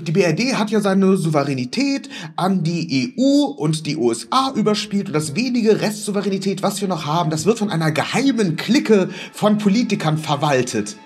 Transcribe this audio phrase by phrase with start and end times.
[0.00, 5.34] Die BRD hat ja seine Souveränität an die EU und die USA überspielt und das
[5.34, 10.96] wenige Restsouveränität, was wir noch haben, das wird von einer geheimen Clique von Politikern verwaltet.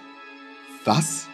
[0.84, 1.26] Was?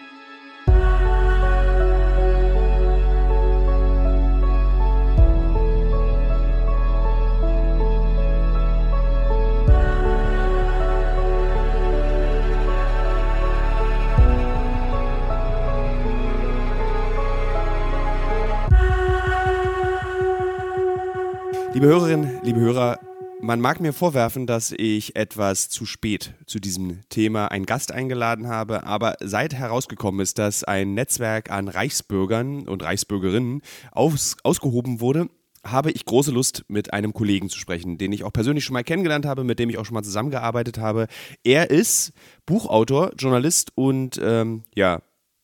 [21.79, 22.99] Liebe Hörerinnen, liebe Hörer,
[23.41, 28.49] man mag mir vorwerfen, dass ich etwas zu spät zu diesem Thema einen Gast eingeladen
[28.49, 35.29] habe, aber seit herausgekommen ist, dass ein Netzwerk an Reichsbürgern und Reichsbürgerinnen aus, ausgehoben wurde,
[35.63, 38.83] habe ich große Lust, mit einem Kollegen zu sprechen, den ich auch persönlich schon mal
[38.83, 41.07] kennengelernt habe, mit dem ich auch schon mal zusammengearbeitet habe.
[41.45, 42.13] Er ist
[42.45, 45.01] Buchautor, Journalist und ähm, ja,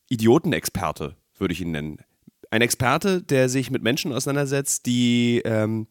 [0.09, 1.99] Idiotenexperte, würde ich ihn nennen
[2.51, 5.87] ein Experte, der sich mit Menschen auseinandersetzt, die ähm,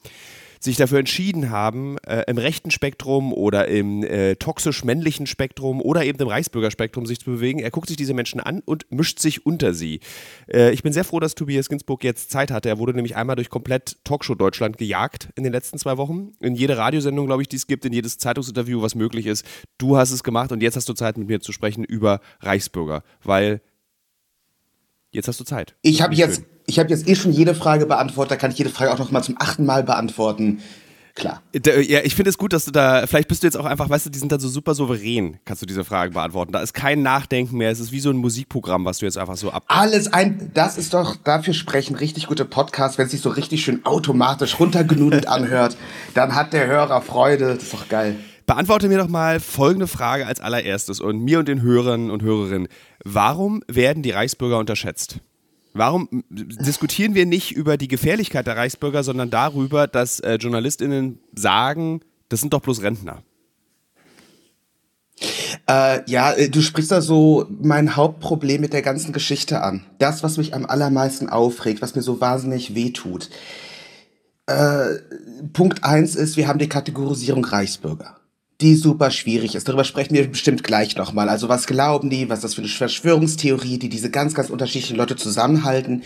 [0.64, 6.18] sich dafür entschieden haben, äh, im rechten Spektrum oder im äh, toxisch-männlichen Spektrum oder eben
[6.18, 7.58] im Reichsbürgerspektrum sich zu bewegen.
[7.60, 10.00] Er guckt sich diese Menschen an und mischt sich unter sie.
[10.50, 12.70] Äh, ich bin sehr froh, dass Tobias Ginsburg jetzt Zeit hatte.
[12.70, 16.32] Er wurde nämlich einmal durch komplett Talkshow Deutschland gejagt in den letzten zwei Wochen.
[16.40, 19.44] In jede Radiosendung, glaube ich, die es gibt, in jedes Zeitungsinterview, was möglich ist.
[19.78, 23.02] Du hast es gemacht und jetzt hast du Zeit, mit mir zu sprechen über Reichsbürger,
[23.22, 23.60] weil
[25.12, 25.76] jetzt hast du Zeit.
[25.82, 26.42] Ich habe jetzt
[26.74, 29.12] ich habe jetzt eh schon jede Frage beantwortet, da kann ich jede Frage auch noch
[29.12, 30.60] mal zum achten Mal beantworten.
[31.14, 31.40] Klar.
[31.54, 34.06] Ja, ich finde es gut, dass du da, vielleicht bist du jetzt auch einfach, weißt
[34.06, 36.50] du, die sind dann so super souverän, kannst du diese Fragen beantworten.
[36.50, 39.36] Da ist kein Nachdenken mehr, es ist wie so ein Musikprogramm, was du jetzt einfach
[39.36, 39.62] so ab.
[39.68, 43.62] Alles ein, das ist doch, dafür sprechen richtig gute Podcasts, wenn es sich so richtig
[43.62, 45.76] schön automatisch runtergenudelt anhört,
[46.14, 48.16] dann hat der Hörer Freude, das ist doch geil.
[48.46, 52.66] Beantworte mir doch mal folgende Frage als allererstes und mir und den Hörern und Hörerinnen.
[53.04, 55.20] Warum werden die Reichsbürger unterschätzt?
[55.74, 62.00] Warum diskutieren wir nicht über die Gefährlichkeit der Reichsbürger, sondern darüber, dass äh, JournalistInnen sagen,
[62.28, 63.24] das sind doch bloß Rentner?
[65.68, 69.84] Äh, ja, äh, du sprichst da so mein Hauptproblem mit der ganzen Geschichte an.
[69.98, 73.30] Das, was mich am allermeisten aufregt, was mir so wahnsinnig wehtut.
[74.46, 74.98] Äh,
[75.52, 78.16] Punkt eins ist, wir haben die Kategorisierung Reichsbürger
[78.64, 79.68] die super schwierig ist.
[79.68, 81.28] Darüber sprechen wir bestimmt gleich nochmal.
[81.28, 84.96] Also was glauben die, was ist das für eine Verschwörungstheorie, die diese ganz, ganz unterschiedlichen
[84.96, 86.02] Leute zusammenhalten.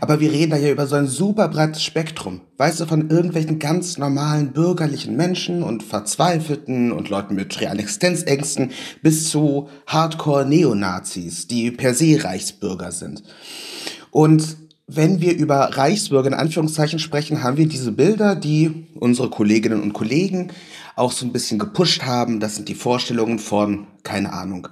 [0.00, 2.42] Aber wir reden da ja über so ein super breites Spektrum.
[2.58, 8.72] Weißt du, von irgendwelchen ganz normalen bürgerlichen Menschen und Verzweifelten und Leuten mit realen Existenzängsten
[9.02, 13.22] bis zu Hardcore-Neonazis, die per se Reichsbürger sind.
[14.10, 19.82] Und wenn wir über Reichsbürger in Anführungszeichen sprechen, haben wir diese Bilder, die unsere Kolleginnen
[19.82, 20.50] und Kollegen
[20.96, 22.40] auch so ein bisschen gepusht haben.
[22.40, 24.68] Das sind die Vorstellungen von, keine Ahnung,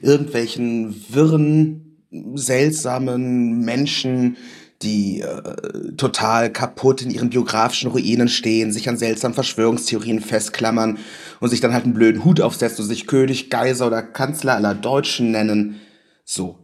[0.00, 1.98] irgendwelchen wirren,
[2.34, 4.36] seltsamen Menschen,
[4.82, 10.98] die äh, total kaputt in ihren biografischen Ruinen stehen, sich an seltsamen Verschwörungstheorien festklammern
[11.40, 14.74] und sich dann halt einen blöden Hut aufsetzen und sich König, Kaiser oder Kanzler aller
[14.74, 15.80] Deutschen nennen.
[16.24, 16.58] So.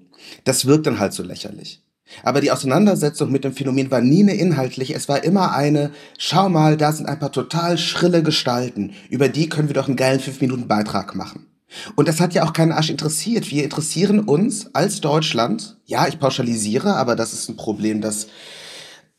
[0.45, 1.83] Das wirkt dann halt so lächerlich.
[2.23, 6.49] Aber die Auseinandersetzung mit dem Phänomen war nie eine inhaltliche, es war immer eine, schau
[6.49, 10.21] mal, da sind ein paar total schrille Gestalten, über die können wir doch einen geilen
[10.21, 11.47] 5-Minuten-Beitrag machen.
[11.95, 13.51] Und das hat ja auch keinen Arsch interessiert.
[13.51, 18.27] Wir interessieren uns als Deutschland, ja, ich pauschalisiere, aber das ist ein Problem, das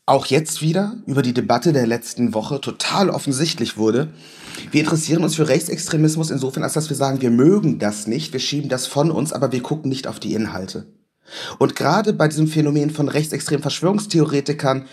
[0.04, 4.12] auch jetzt wieder über die Debatte der letzten Woche total offensichtlich wurde.
[4.70, 8.40] Wir interessieren uns für Rechtsextremismus insofern, als dass wir sagen, wir mögen das nicht, wir
[8.40, 10.86] schieben das von uns, aber wir gucken nicht auf die Inhalte.
[11.58, 14.86] Und gerade bei diesem Phänomen von rechtsextremen Verschwörungstheoretikern,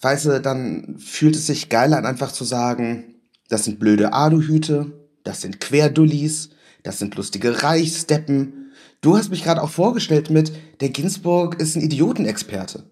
[0.00, 3.16] weißt du, dann fühlt es sich geiler an, einfach zu sagen,
[3.48, 4.92] das sind blöde Aluhüte,
[5.24, 6.50] das sind Querdullis,
[6.82, 8.72] das sind lustige Reichsteppen.
[9.00, 12.84] Du hast mich gerade auch vorgestellt mit, der Ginsburg ist ein Idiotenexperte.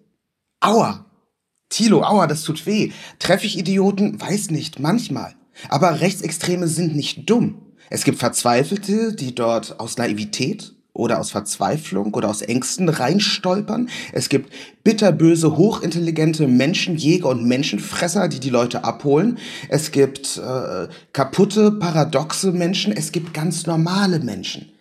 [0.59, 1.05] Aua!
[1.69, 2.91] Tilo, aua, das tut weh.
[3.19, 4.19] Treffe ich Idioten?
[4.19, 5.35] Weiß nicht, manchmal.
[5.69, 7.73] Aber Rechtsextreme sind nicht dumm.
[7.91, 13.89] Es gibt Verzweifelte, die dort aus Naivität oder aus Verzweiflung oder aus Ängsten reinstolpern.
[14.11, 14.51] Es gibt
[14.83, 19.37] bitterböse, hochintelligente Menschenjäger und Menschenfresser, die die Leute abholen.
[19.69, 22.91] Es gibt äh, kaputte, paradoxe Menschen.
[22.91, 24.71] Es gibt ganz normale Menschen.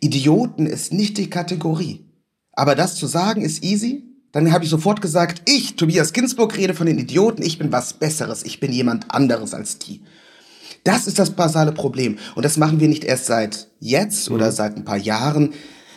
[0.00, 2.04] Idioten ist nicht die Kategorie.
[2.52, 4.04] Aber das zu sagen ist easy.
[4.32, 7.42] Dann habe ich sofort gesagt, ich, Tobias Ginsburg, rede von den Idioten.
[7.42, 8.44] Ich bin was Besseres.
[8.44, 10.02] Ich bin jemand anderes als die.
[10.84, 12.18] Das ist das basale Problem.
[12.34, 14.36] Und das machen wir nicht erst seit jetzt mhm.
[14.36, 15.54] oder seit ein paar Jahren.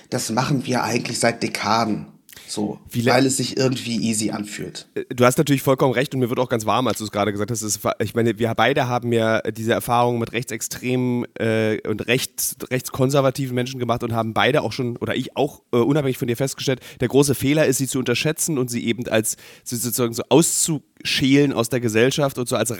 [0.09, 2.07] Das machen wir eigentlich seit Dekaden.
[2.49, 4.87] So, weil es sich irgendwie easy anfühlt.
[4.95, 7.11] Äh, du hast natürlich vollkommen recht und mir wird auch ganz warm, als du es
[7.11, 7.61] gerade gesagt hast.
[7.61, 13.53] Ist, ich meine, wir beide haben ja diese Erfahrung mit rechtsextremen äh, und rechts, rechtskonservativen
[13.53, 16.79] Menschen gemacht und haben beide auch schon, oder ich auch äh, unabhängig von dir festgestellt,
[17.01, 19.35] der große Fehler ist, sie zu unterschätzen und sie eben als
[19.65, 22.79] sozusagen so auszuschälen aus der Gesellschaft und so als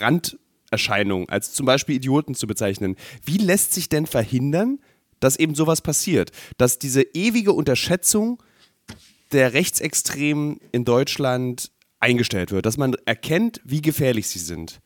[0.68, 2.96] Randerscheinung, als zum Beispiel Idioten zu bezeichnen.
[3.24, 4.78] Wie lässt sich denn verhindern,
[5.20, 6.30] dass eben sowas passiert?
[6.56, 8.42] Dass diese ewige Unterschätzung
[9.32, 11.70] der Rechtsextremen in Deutschland
[12.00, 14.80] eingestellt wird, dass man erkennt, wie gefährlich sie sind?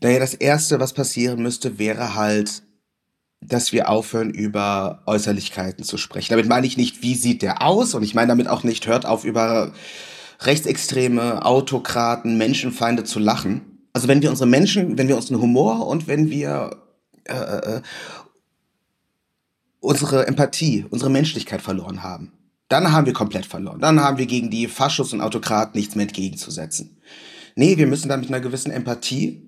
[0.00, 2.62] Naja, das Erste, was passieren müsste, wäre halt,
[3.40, 6.30] dass wir aufhören, über Äußerlichkeiten zu sprechen.
[6.30, 7.94] Damit meine ich nicht, wie sieht der aus?
[7.94, 9.72] Und ich meine damit auch nicht, hört auf, über
[10.40, 13.75] Rechtsextreme, Autokraten, Menschenfeinde zu lachen.
[13.96, 16.82] Also wenn wir unsere Menschen, wenn wir unseren Humor und wenn wir
[17.24, 17.80] äh, äh
[19.80, 22.32] unsere Empathie, unsere Menschlichkeit verloren haben,
[22.68, 23.80] dann haben wir komplett verloren.
[23.80, 26.98] Dann haben wir gegen die Faschos und Autokraten nichts mehr entgegenzusetzen.
[27.54, 29.45] Nee, wir müssen da mit einer gewissen Empathie,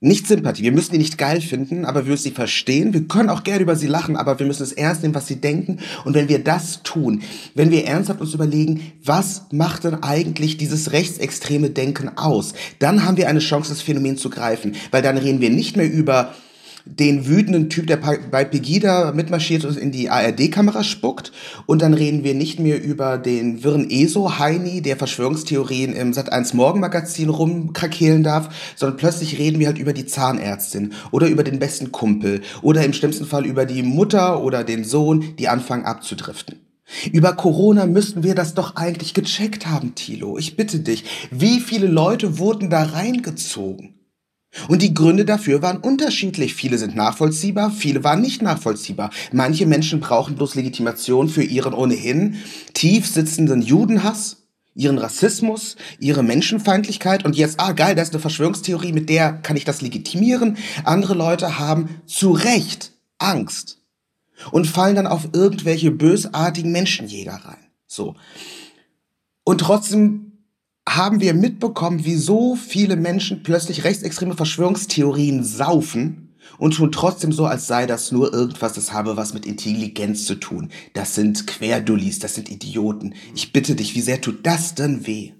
[0.00, 2.92] nicht Sympathie, wir müssen die nicht geil finden, aber wir müssen sie verstehen.
[2.92, 5.40] Wir können auch gerne über sie lachen, aber wir müssen es ernst nehmen, was sie
[5.40, 5.78] denken.
[6.04, 7.22] Und wenn wir das tun,
[7.54, 13.16] wenn wir ernsthaft uns überlegen, was macht denn eigentlich dieses rechtsextreme Denken aus, dann haben
[13.16, 14.74] wir eine Chance, das Phänomen zu greifen.
[14.90, 16.34] Weil dann reden wir nicht mehr über
[16.86, 21.32] den wütenden Typ, der bei Pegida mitmarschiert und in die ARD-Kamera spuckt.
[21.66, 27.28] Und dann reden wir nicht mehr über den wirren ESO-Heini, der Verschwörungstheorien im Sat1 Morgenmagazin
[27.28, 32.42] rumkrakehlen darf, sondern plötzlich reden wir halt über die Zahnärztin oder über den besten Kumpel
[32.62, 36.60] oder im schlimmsten Fall über die Mutter oder den Sohn, die anfangen abzudriften.
[37.12, 40.38] Über Corona müssten wir das doch eigentlich gecheckt haben, Thilo.
[40.38, 41.04] Ich bitte dich.
[41.32, 43.94] Wie viele Leute wurden da reingezogen?
[44.68, 46.54] Und die Gründe dafür waren unterschiedlich.
[46.54, 49.10] Viele sind nachvollziehbar, viele waren nicht nachvollziehbar.
[49.32, 52.36] Manche Menschen brauchen bloß Legitimation für ihren ohnehin
[52.74, 54.38] tief sitzenden Judenhass,
[54.74, 59.56] ihren Rassismus, ihre Menschenfeindlichkeit und jetzt, ah geil, da ist eine Verschwörungstheorie, mit der kann
[59.56, 60.58] ich das legitimieren.
[60.84, 63.78] Andere Leute haben zu Recht Angst
[64.50, 67.66] und fallen dann auf irgendwelche bösartigen Menschenjäger rein.
[67.86, 68.14] So.
[69.44, 70.25] Und trotzdem
[70.88, 77.44] haben wir mitbekommen, wie so viele Menschen plötzlich rechtsextreme Verschwörungstheorien saufen und tun trotzdem so,
[77.46, 80.70] als sei das nur irgendwas, das habe was mit Intelligenz zu tun.
[80.94, 83.14] Das sind Querdullis, das sind Idioten.
[83.34, 85.32] Ich bitte dich, wie sehr tut das denn weh?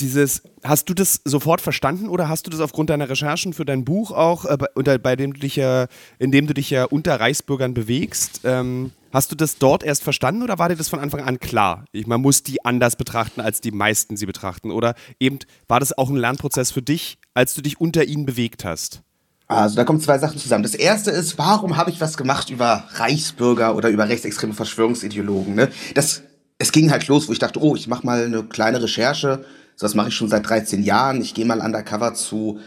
[0.00, 3.84] Dieses, hast du das sofort verstanden oder hast du das aufgrund deiner Recherchen für dein
[3.84, 5.86] Buch auch, äh, bei, bei dem du dich ja,
[6.18, 10.42] in dem du dich ja unter Reichsbürgern bewegst, ähm, Hast du das dort erst verstanden
[10.42, 11.86] oder war dir das von Anfang an klar?
[11.92, 14.70] Ich, man muss die anders betrachten, als die meisten sie betrachten.
[14.70, 18.66] Oder eben war das auch ein Lernprozess für dich, als du dich unter ihnen bewegt
[18.66, 19.00] hast?
[19.46, 20.62] Also da kommen zwei Sachen zusammen.
[20.62, 25.54] Das erste ist, warum habe ich was gemacht über Reichsbürger oder über rechtsextreme Verschwörungsideologen?
[25.54, 25.70] Ne?
[25.94, 26.22] Das,
[26.58, 29.46] es ging halt los, wo ich dachte, oh, ich mache mal eine kleine Recherche.
[29.78, 31.20] So, das mache ich schon seit 13 Jahren.
[31.22, 32.58] Ich gehe mal undercover zu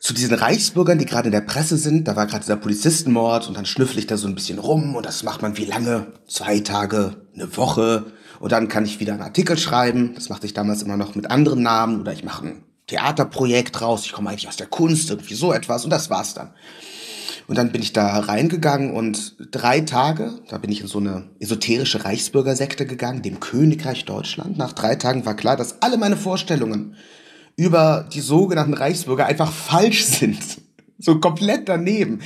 [0.00, 2.06] zu diesen Reichsbürgern, die gerade in der Presse sind.
[2.08, 5.06] Da war gerade dieser Polizistenmord und dann schnüffel ich da so ein bisschen rum und
[5.06, 6.06] das macht man wie lange?
[6.26, 8.06] Zwei Tage, eine Woche.
[8.40, 10.14] Und dann kann ich wieder einen Artikel schreiben.
[10.14, 14.02] Das machte ich damals immer noch mit anderen Namen oder ich mache ein Theaterprojekt raus.
[14.04, 16.50] Ich komme eigentlich aus der Kunst, irgendwie so etwas und das war's dann.
[17.48, 21.30] Und dann bin ich da reingegangen und drei Tage, da bin ich in so eine
[21.40, 24.58] esoterische Reichsbürgersekte gegangen, dem Königreich Deutschland.
[24.58, 26.94] Nach drei Tagen war klar, dass alle meine Vorstellungen
[27.56, 30.38] über die sogenannten Reichsbürger einfach falsch sind.
[31.00, 32.22] So komplett daneben.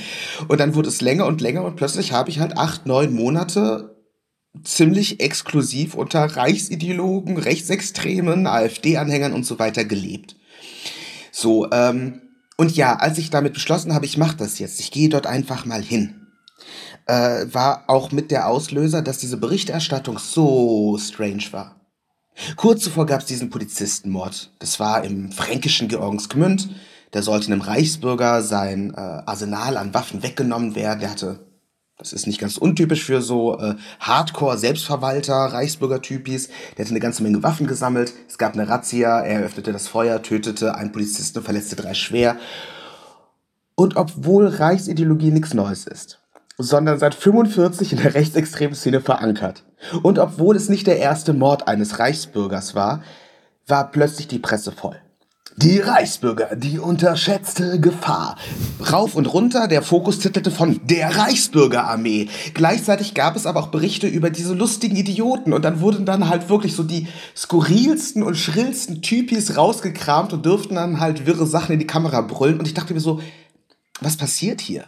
[0.47, 3.95] Und dann wurde es länger und länger und plötzlich habe ich halt acht, neun Monate
[4.63, 10.37] ziemlich exklusiv unter Reichsideologen, Rechtsextremen, AfD-Anhängern und so weiter gelebt.
[11.31, 12.22] So, ähm,
[12.57, 15.65] und ja, als ich damit beschlossen habe, ich mache das jetzt, ich gehe dort einfach
[15.65, 16.27] mal hin,
[17.07, 21.79] äh, war auch mit der Auslöser, dass diese Berichterstattung so strange war.
[22.55, 24.51] Kurz zuvor gab es diesen Polizistenmord.
[24.59, 26.69] Das war im fränkischen Georgensgmünd.
[27.13, 30.99] Der sollte einem Reichsbürger sein äh, Arsenal an Waffen weggenommen werden.
[30.99, 31.39] Der hatte,
[32.03, 36.49] das ist nicht ganz untypisch für so äh, Hardcore-Selbstverwalter, Reichsbürger-Typis.
[36.77, 38.13] Der hatte eine ganze Menge Waffen gesammelt.
[38.27, 42.37] Es gab eine Razzia, er eröffnete das Feuer, tötete einen Polizisten und verletzte drei schwer.
[43.75, 46.19] Und obwohl Reichsideologie nichts Neues ist,
[46.57, 49.63] sondern seit 45 in der rechtsextremen Szene verankert.
[50.03, 53.03] Und obwohl es nicht der erste Mord eines Reichsbürgers war,
[53.65, 54.97] war plötzlich die Presse voll.
[55.57, 58.37] Die Reichsbürger, die unterschätzte Gefahr.
[58.91, 62.27] Rauf und runter, der Fokus titelte von der Reichsbürgerarmee.
[62.55, 66.49] Gleichzeitig gab es aber auch Berichte über diese lustigen Idioten und dann wurden dann halt
[66.49, 67.07] wirklich so die
[67.37, 72.57] skurrilsten und schrillsten Typis rausgekramt und dürften dann halt wirre Sachen in die Kamera brüllen
[72.57, 73.21] und ich dachte mir so,
[74.01, 74.85] was passiert hier?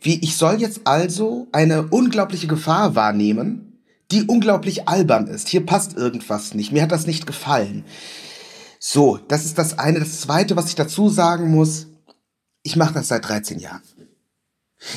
[0.00, 5.48] Wie, ich soll jetzt also eine unglaubliche Gefahr wahrnehmen, die unglaublich albern ist.
[5.48, 6.72] Hier passt irgendwas nicht.
[6.72, 7.84] Mir hat das nicht gefallen.
[8.78, 9.98] So, das ist das eine.
[9.98, 11.86] Das zweite, was ich dazu sagen muss,
[12.62, 13.82] ich mache das seit 13 Jahren.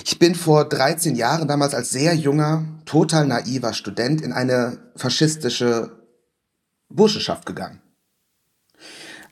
[0.05, 5.91] Ich bin vor 13 Jahren, damals als sehr junger, total naiver Student, in eine faschistische
[6.89, 7.81] Burschenschaft gegangen.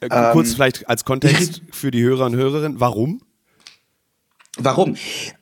[0.01, 3.21] Äh, kurz ähm, vielleicht als Kontext für die Hörer und Hörerinnen, warum?
[4.57, 4.95] Warum?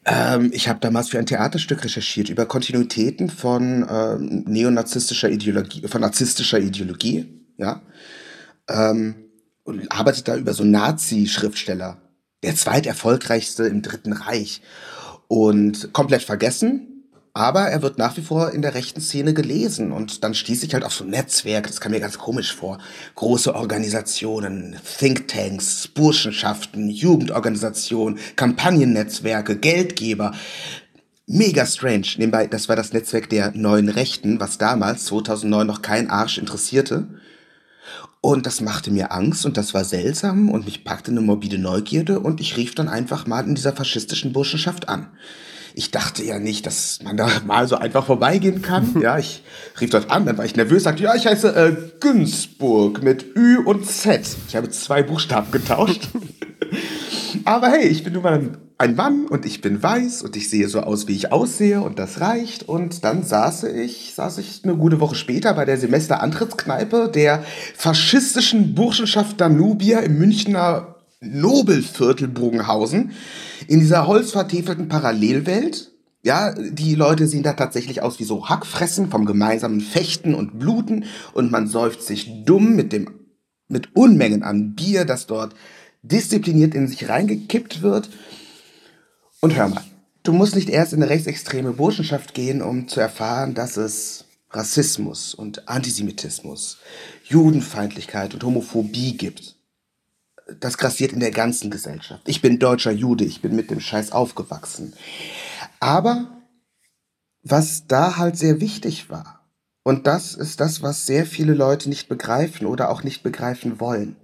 [0.05, 6.01] Ähm, ich habe damals für ein Theaterstück recherchiert über Kontinuitäten von ähm, neonazistischer Ideologie, von
[6.01, 7.25] narzisstischer Ideologie,
[7.57, 7.81] ja.
[8.69, 9.15] Ähm,
[9.63, 11.97] und arbeite da über so Nazi-Schriftsteller,
[12.41, 14.61] der zweiterfolgreichste im Dritten Reich
[15.27, 16.97] und komplett vergessen.
[17.33, 20.73] Aber er wird nach wie vor in der rechten Szene gelesen und dann stieß ich
[20.73, 22.79] halt auf so ein Netzwerk, das kam mir ganz komisch vor.
[23.13, 30.33] Große Organisationen, Thinktanks, Burschenschaften, Jugendorganisationen, Kampagnennetzwerke, Geldgeber.
[31.27, 32.07] Mega strange.
[32.17, 37.07] Nebenbei, das war das Netzwerk der neuen Rechten, was damals, 2009, noch kein Arsch interessierte.
[38.27, 42.19] Und das machte mir Angst und das war seltsam und mich packte eine morbide Neugierde
[42.19, 45.07] und ich rief dann einfach mal in dieser faschistischen Burschenschaft an.
[45.75, 48.95] Ich dachte ja nicht, dass man da mal so einfach vorbeigehen kann.
[49.01, 49.43] Ja, ich
[49.79, 53.59] rief dort an, dann war ich nervös, sagte, ja, ich heiße äh, Günzburg mit Ü
[53.59, 54.27] und Z.
[54.49, 56.09] Ich habe zwei Buchstaben getauscht.
[57.45, 60.67] Aber hey, ich bin nun mal ein Mann und ich bin weiß und ich sehe
[60.67, 62.67] so aus, wie ich aussehe und das reicht.
[62.67, 67.43] Und dann saß ich, saß ich eine gute Woche später bei der Semesterantrittskneipe der
[67.75, 73.11] faschistischen Burschenschaft Danubia im Münchner Nobelviertel Bogenhausen
[73.67, 75.91] in dieser holzvertäfelten Parallelwelt.
[76.23, 81.05] Ja, die Leute sehen da tatsächlich aus wie so Hackfressen vom gemeinsamen Fechten und Bluten
[81.33, 83.09] und man säuft sich dumm mit dem,
[83.67, 85.55] mit Unmengen an Bier, das dort
[86.07, 88.09] diszipliniert in sich reingekippt wird.
[89.39, 89.83] Und hör mal,
[90.23, 95.33] du musst nicht erst in eine rechtsextreme Burschenschaft gehen, um zu erfahren, dass es Rassismus
[95.33, 96.77] und Antisemitismus,
[97.25, 99.55] Judenfeindlichkeit und Homophobie gibt.
[100.59, 102.23] Das grassiert in der ganzen Gesellschaft.
[102.27, 104.93] Ich bin deutscher Jude, ich bin mit dem Scheiß aufgewachsen.
[105.79, 106.41] Aber
[107.43, 109.37] was da halt sehr wichtig war,
[109.83, 114.17] und das ist das, was sehr viele Leute nicht begreifen oder auch nicht begreifen wollen.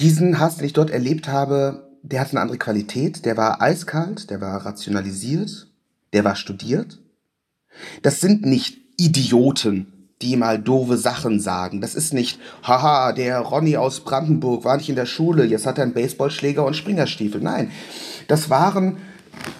[0.00, 3.24] Diesen Hass, den ich dort erlebt habe, der hatte eine andere Qualität.
[3.26, 5.68] Der war eiskalt, der war rationalisiert,
[6.12, 6.98] der war studiert.
[8.02, 11.80] Das sind nicht Idioten, die mal doofe Sachen sagen.
[11.80, 15.78] Das ist nicht, haha, der Ronny aus Brandenburg war nicht in der Schule, jetzt hat
[15.78, 17.40] er einen Baseballschläger und Springerstiefel.
[17.40, 17.70] Nein,
[18.28, 18.98] das waren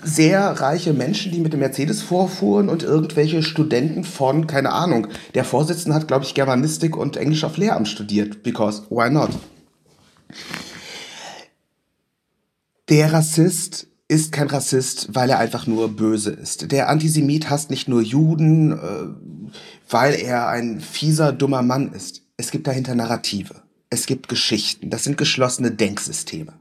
[0.03, 5.45] sehr reiche Menschen, die mit dem Mercedes vorfuhren und irgendwelche Studenten von, keine Ahnung, der
[5.45, 9.31] Vorsitzende hat, glaube ich, Germanistik und Englisch auf Lehramt studiert, because why not?
[12.89, 16.73] Der Rassist ist kein Rassist, weil er einfach nur böse ist.
[16.73, 19.53] Der Antisemit hasst nicht nur Juden, äh,
[19.89, 22.23] weil er ein fieser, dummer Mann ist.
[22.37, 23.63] Es gibt dahinter Narrative.
[23.89, 24.91] Es gibt Geschichten.
[24.91, 26.55] Das sind geschlossene Denksysteme.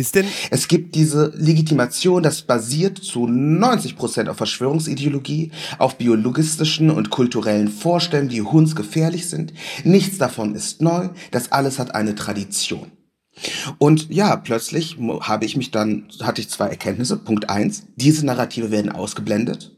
[0.00, 6.88] Ist denn es gibt diese Legitimation, das basiert zu 90 Prozent auf Verschwörungsideologie, auf biologistischen
[6.90, 9.52] und kulturellen Vorstellungen, die hundsgefährlich sind.
[9.84, 11.10] Nichts davon ist neu.
[11.32, 12.90] Das alles hat eine Tradition.
[13.76, 17.18] Und ja, plötzlich habe ich mich dann, hatte ich zwei Erkenntnisse.
[17.18, 19.76] Punkt eins, diese Narrative werden ausgeblendet.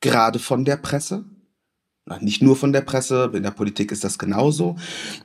[0.00, 1.26] Gerade von der Presse.
[2.20, 4.76] Nicht nur von der Presse, in der Politik ist das genauso.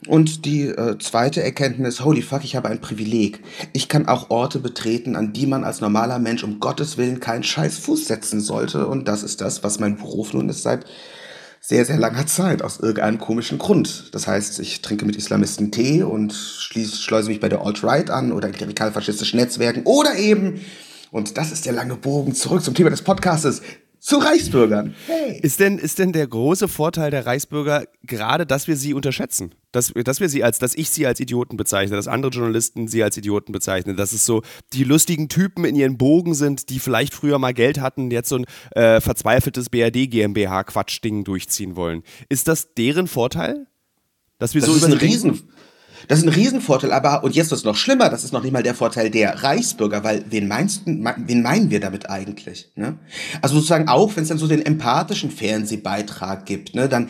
[0.08, 3.40] Und die äh, zweite Erkenntnis, holy fuck, ich habe ein Privileg.
[3.74, 7.44] Ich kann auch Orte betreten, an die man als normaler Mensch um Gottes Willen keinen
[7.44, 8.88] scheiß Fuß setzen sollte.
[8.88, 10.86] Und das ist das, was mein Beruf nun ist seit
[11.66, 14.10] sehr, sehr langer Zeit aus irgendeinem komischen Grund.
[14.12, 18.34] Das heißt, ich trinke mit Islamisten Tee und schließ, schleuse mich bei der Alt-Right an
[18.34, 20.60] oder in klerikalfaschistischen Netzwerken oder eben,
[21.12, 23.62] und das ist der lange Bogen zurück zum Thema des Podcastes,
[24.04, 24.96] zu Reichsbürgern.
[25.08, 25.40] Hey.
[25.42, 29.56] Ist denn, ist denn der große Vorteil der Reichsbürger gerade, dass wir sie unterschätzen?
[29.72, 33.02] Dass, dass wir sie als, dass ich sie als Idioten bezeichne, dass andere Journalisten sie
[33.02, 34.42] als Idioten bezeichnen, dass es so
[34.74, 38.40] die lustigen Typen in ihren Bogen sind, die vielleicht früher mal Geld hatten, jetzt so
[38.40, 42.04] ein äh, verzweifeltes BRD GmbH Quatschding durchziehen wollen.
[42.28, 43.68] Ist das deren Vorteil?
[44.38, 45.44] Dass wir das so ist ein Riesen,
[46.08, 48.52] das ist ein Riesenvorteil, aber, und jetzt wird es noch schlimmer, das ist noch nicht
[48.52, 52.72] mal der Vorteil der Reichsbürger, weil wen meinst wen meinen wir damit eigentlich?
[52.76, 52.98] Ne?
[53.42, 57.10] Also sozusagen auch, wenn es dann so den empathischen Fernsehbeitrag gibt, ne, dann,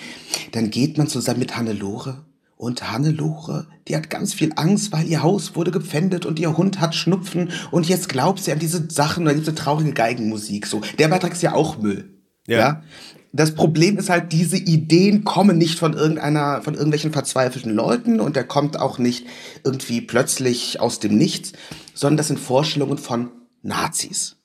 [0.52, 2.26] dann geht man zusammen mit Hannelore
[2.64, 6.80] und Hannelore, die hat ganz viel Angst, weil ihr Haus wurde gepfändet und ihr Hund
[6.80, 10.68] hat Schnupfen und jetzt glaubt sie an diese Sachen, an diese traurige Geigenmusik.
[10.68, 12.10] So, der Beitrag ist ja auch Müll.
[12.48, 12.60] Ja.
[12.60, 12.84] ja?
[13.36, 18.36] Das Problem ist halt, diese Ideen kommen nicht von irgendeiner, von irgendwelchen verzweifelten Leuten und
[18.36, 19.26] der kommt auch nicht
[19.64, 21.54] irgendwie plötzlich aus dem Nichts,
[21.96, 23.32] sondern das sind Vorstellungen von
[23.64, 24.38] Nazis.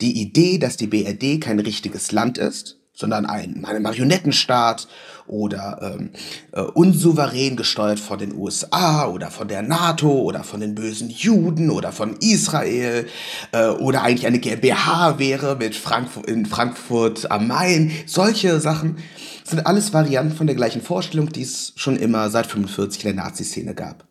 [0.00, 4.86] Die Idee, dass die BRD kein richtiges Land ist, sondern ein, ein Marionettenstaat
[5.26, 6.10] oder ähm,
[6.52, 11.70] äh, unsouverän gesteuert von den USA oder von der NATO oder von den bösen Juden
[11.70, 13.06] oder von Israel
[13.52, 17.90] äh, oder eigentlich eine GmbH wäre mit Frankfurt in Frankfurt am Main.
[18.06, 18.98] Solche Sachen
[19.44, 23.24] sind alles Varianten von der gleichen Vorstellung, die es schon immer seit 45 in der
[23.24, 24.06] Nazi-Szene gab.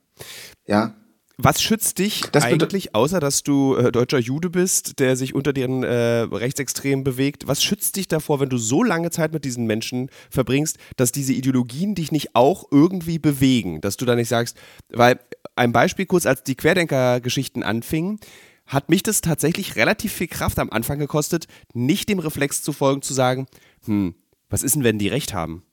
[0.68, 0.94] Ja,
[1.42, 5.54] was schützt dich das eigentlich, außer dass du äh, deutscher Jude bist, der sich unter
[5.54, 7.48] den äh, Rechtsextremen bewegt?
[7.48, 11.32] Was schützt dich davor, wenn du so lange Zeit mit diesen Menschen verbringst, dass diese
[11.32, 13.80] Ideologien dich nicht auch irgendwie bewegen?
[13.80, 14.58] Dass du da nicht sagst,
[14.90, 15.18] weil
[15.56, 18.20] ein Beispiel kurz, als die Querdenker-Geschichten anfingen,
[18.68, 23.02] hat mich das tatsächlich relativ viel Kraft am Anfang gekostet, nicht dem Reflex zu folgen,
[23.02, 23.48] zu sagen,
[23.86, 24.14] hm,
[24.50, 25.64] was ist denn, wenn die recht haben?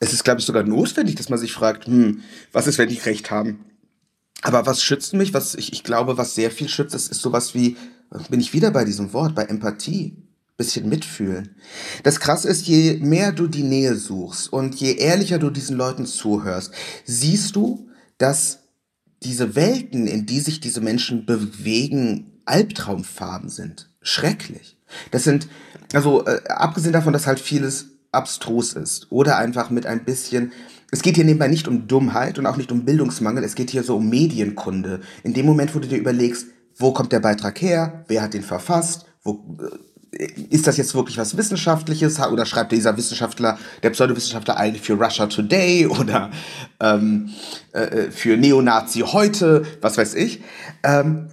[0.00, 2.22] Es ist, glaube ich, sogar notwendig, dass man sich fragt, hm,
[2.52, 3.64] was ist, wenn die recht haben?
[4.42, 5.32] Aber was schützt mich?
[5.32, 7.76] Was ich, ich glaube, was sehr viel schützt, ist, ist sowas wie,
[8.28, 10.16] bin ich wieder bei diesem Wort, bei Empathie.
[10.56, 11.56] Bisschen mitfühlen.
[12.04, 16.06] Das Krasse ist, je mehr du die Nähe suchst und je ehrlicher du diesen Leuten
[16.06, 16.72] zuhörst,
[17.04, 18.60] siehst du, dass
[19.24, 23.90] diese Welten, in die sich diese Menschen bewegen, Albtraumfarben sind.
[24.00, 24.76] Schrecklich.
[25.10, 25.48] Das sind,
[25.92, 30.52] also äh, abgesehen davon, dass halt vieles abstrus ist oder einfach mit ein bisschen
[30.94, 33.82] es geht hier nebenbei nicht um Dummheit und auch nicht um Bildungsmangel, es geht hier
[33.82, 35.00] so um Medienkunde.
[35.24, 38.44] In dem Moment, wo du dir überlegst, wo kommt der Beitrag her, wer hat den
[38.44, 44.56] verfasst, wo, äh, ist das jetzt wirklich was Wissenschaftliches oder schreibt dieser Wissenschaftler, der Pseudowissenschaftler
[44.56, 46.30] eigentlich für Russia Today oder
[46.78, 47.30] ähm,
[47.72, 50.42] äh, äh, für Neonazi heute, was weiß ich.
[50.84, 51.26] Ähm,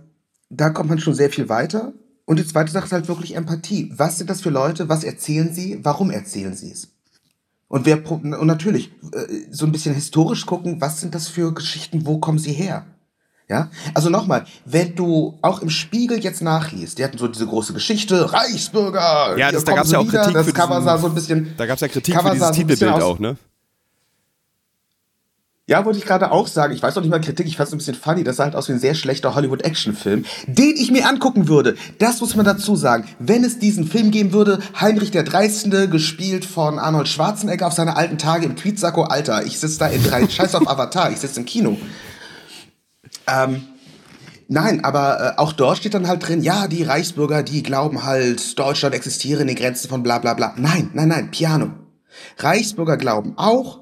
[0.50, 1.94] da kommt man schon sehr viel weiter.
[2.32, 3.92] Und die zweite Sache ist halt wirklich Empathie.
[3.94, 4.88] Was sind das für Leute?
[4.88, 5.82] Was erzählen sie?
[5.84, 6.88] Warum erzählen sie es?
[7.68, 12.06] Und wer und natürlich äh, so ein bisschen historisch gucken, was sind das für Geschichten?
[12.06, 12.86] Wo kommen sie her?
[13.50, 17.74] Ja, also nochmal, wenn du auch im Spiegel jetzt nachliest, die hatten so diese große
[17.74, 19.36] Geschichte, Reichsbürger.
[19.38, 20.34] Ja, das, da gab es ja auch Kritik.
[20.34, 21.54] Das Cover sah so ein bisschen.
[21.58, 23.36] Da gab es ja Kritik für dieses Titelbild auch, ne?
[25.72, 26.74] Ja, wollte ich gerade auch sagen.
[26.74, 28.26] Ich weiß noch nicht mal Kritik, ich fand es ein bisschen funny.
[28.26, 31.78] Das sah halt aus wie ein sehr schlechter Hollywood-Action-Film, den ich mir angucken würde.
[31.98, 33.06] Das muss man dazu sagen.
[33.20, 37.96] Wenn es diesen Film geben würde, Heinrich der Dreistende, gespielt von Arnold Schwarzenegger auf seine
[37.96, 41.40] alten Tage im Tweetsacko, Alter, ich sitze da in drei, scheiß auf Avatar, ich sitze
[41.40, 41.78] im Kino.
[43.26, 43.64] Ähm,
[44.50, 48.60] Nein, aber äh, auch dort steht dann halt drin, ja, die Reichsbürger, die glauben halt,
[48.60, 50.54] Deutschland existiere in den Grenzen von bla bla bla.
[50.58, 51.72] Nein, nein, nein, Piano.
[52.40, 53.81] Reichsbürger glauben auch,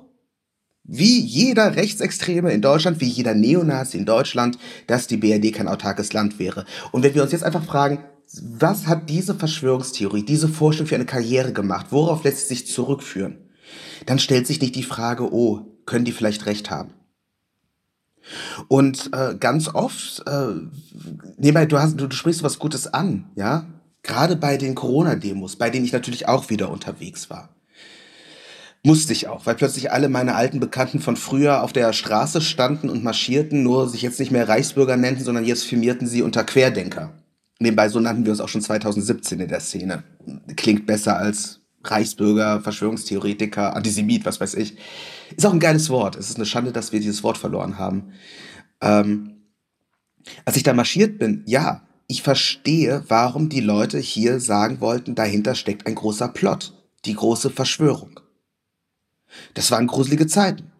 [0.91, 6.13] wie jeder Rechtsextreme in Deutschland, wie jeder Neonazi in Deutschland, dass die BRD kein autarkes
[6.13, 6.65] Land wäre.
[6.91, 8.03] Und wenn wir uns jetzt einfach fragen,
[8.41, 11.87] was hat diese Verschwörungstheorie, diese Vorstellung für eine Karriere gemacht?
[11.91, 13.37] Worauf lässt sie sich zurückführen?
[14.07, 16.91] Dann stellt sich nicht die Frage, oh, können die vielleicht recht haben?
[18.67, 20.53] Und äh, ganz oft, äh,
[21.37, 23.65] nebenbei, du, hast, du, du sprichst was Gutes an, ja?
[24.01, 27.49] Gerade bei den Corona-Demos, bei denen ich natürlich auch wieder unterwegs war.
[28.81, 32.89] Musste ich auch, weil plötzlich alle meine alten Bekannten von früher auf der Straße standen
[32.89, 37.11] und marschierten, nur sich jetzt nicht mehr Reichsbürger nannten, sondern jetzt firmierten sie unter Querdenker.
[37.59, 40.03] Nebenbei, so nannten wir uns auch schon 2017 in der Szene.
[40.55, 44.77] Klingt besser als Reichsbürger, Verschwörungstheoretiker, Antisemit, was weiß ich.
[45.35, 46.15] Ist auch ein geiles Wort.
[46.15, 48.13] Es ist eine Schande, dass wir dieses Wort verloren haben.
[48.81, 49.41] Ähm,
[50.45, 55.53] als ich da marschiert bin, ja, ich verstehe, warum die Leute hier sagen wollten, dahinter
[55.53, 56.73] steckt ein großer Plot,
[57.05, 58.19] die große Verschwörung.
[59.53, 60.71] Das waren gruselige Zeiten.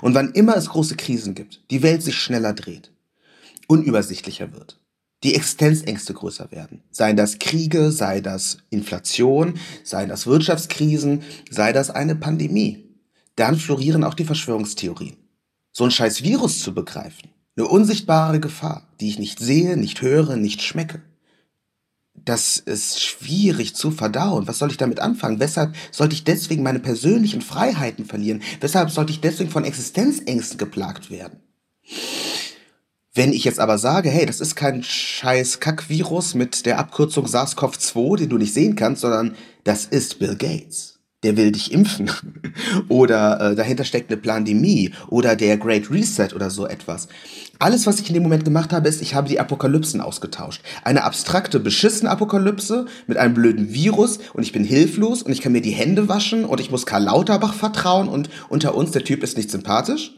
[0.00, 2.92] Und wann immer es große Krisen gibt, die Welt sich schneller dreht,
[3.66, 4.78] unübersichtlicher wird,
[5.24, 11.90] die Existenzängste größer werden, seien das Kriege, sei das Inflation, seien das Wirtschaftskrisen, sei das
[11.90, 12.84] eine Pandemie,
[13.36, 15.16] dann florieren auch die Verschwörungstheorien.
[15.72, 20.36] So ein scheiß Virus zu begreifen, eine unsichtbare Gefahr, die ich nicht sehe, nicht höre,
[20.36, 21.02] nicht schmecke
[22.24, 24.46] das ist schwierig zu verdauen.
[24.46, 25.40] Was soll ich damit anfangen?
[25.40, 28.42] Weshalb sollte ich deswegen meine persönlichen Freiheiten verlieren?
[28.60, 31.40] Weshalb sollte ich deswegen von Existenzängsten geplagt werden?
[33.14, 38.16] Wenn ich jetzt aber sage, hey, das ist kein scheiß Kackvirus mit der Abkürzung SARS-CoV-2,
[38.16, 40.91] den du nicht sehen kannst, sondern das ist Bill Gates.
[41.22, 42.10] Der will dich impfen.
[42.88, 47.08] oder äh, dahinter steckt eine Pandemie oder der Great Reset oder so etwas.
[47.58, 50.62] Alles, was ich in dem Moment gemacht habe, ist, ich habe die Apokalypsen ausgetauscht.
[50.82, 55.52] Eine abstrakte, beschissene Apokalypse mit einem blöden Virus und ich bin hilflos und ich kann
[55.52, 59.22] mir die Hände waschen und ich muss Karl Lauterbach vertrauen und unter uns, der Typ
[59.22, 60.12] ist nicht sympathisch.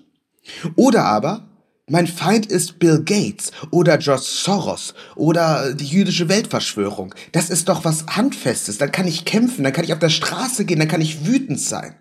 [0.77, 1.49] Oder aber,
[1.89, 7.15] mein Feind ist Bill Gates oder George Soros oder die jüdische Weltverschwörung.
[7.33, 8.79] Das ist doch was Handfestes.
[8.79, 11.61] Dann kann ich kämpfen, dann kann ich auf der Straße gehen, dann kann ich wütend
[11.61, 11.95] sein.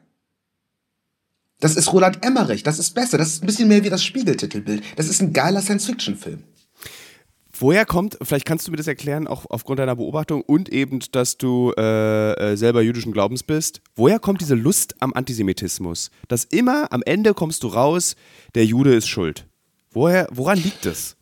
[1.59, 4.83] Das ist Roland Emmerich, das ist besser, das ist ein bisschen mehr wie das Spiegeltitelbild.
[4.97, 6.43] Das ist ein geiler Science-Fiction-Film.
[7.57, 11.37] Woher kommt, vielleicht kannst du mir das erklären, auch aufgrund deiner Beobachtung und eben, dass
[11.37, 16.09] du äh, äh, selber jüdischen Glaubens bist, woher kommt diese Lust am Antisemitismus?
[16.27, 18.15] Dass immer am Ende kommst du raus,
[18.55, 19.45] der Jude ist schuld.
[19.93, 21.15] Woher, woran liegt das?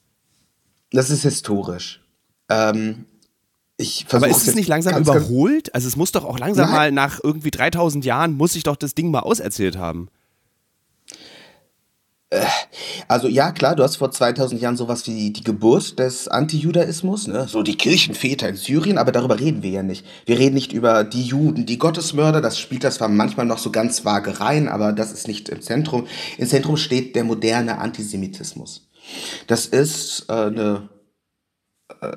[0.92, 2.02] Das ist historisch.
[2.50, 3.06] Ähm,
[3.78, 5.74] ich Aber ist es nicht langsam ganz, überholt?
[5.74, 6.76] Also es muss doch auch langsam Nein.
[6.76, 10.10] mal nach irgendwie 3000 Jahren, muss sich doch das Ding mal auserzählt haben.
[12.32, 12.46] Äh,
[13.08, 17.48] also ja, klar, du hast vor 2000 Jahren sowas wie die Geburt des Antijudaismus, ne?
[17.48, 20.06] so die Kirchenväter in Syrien, aber darüber reden wir ja nicht.
[20.26, 23.70] Wir reden nicht über die Juden, die Gottesmörder, das spielt das zwar manchmal noch so
[23.70, 26.08] ganz vage rein, aber das ist nicht im Zentrum.
[26.38, 28.89] Im Zentrum steht der moderne Antisemitismus.
[29.48, 30.89] Das ist äh, eine
[32.02, 32.08] äh,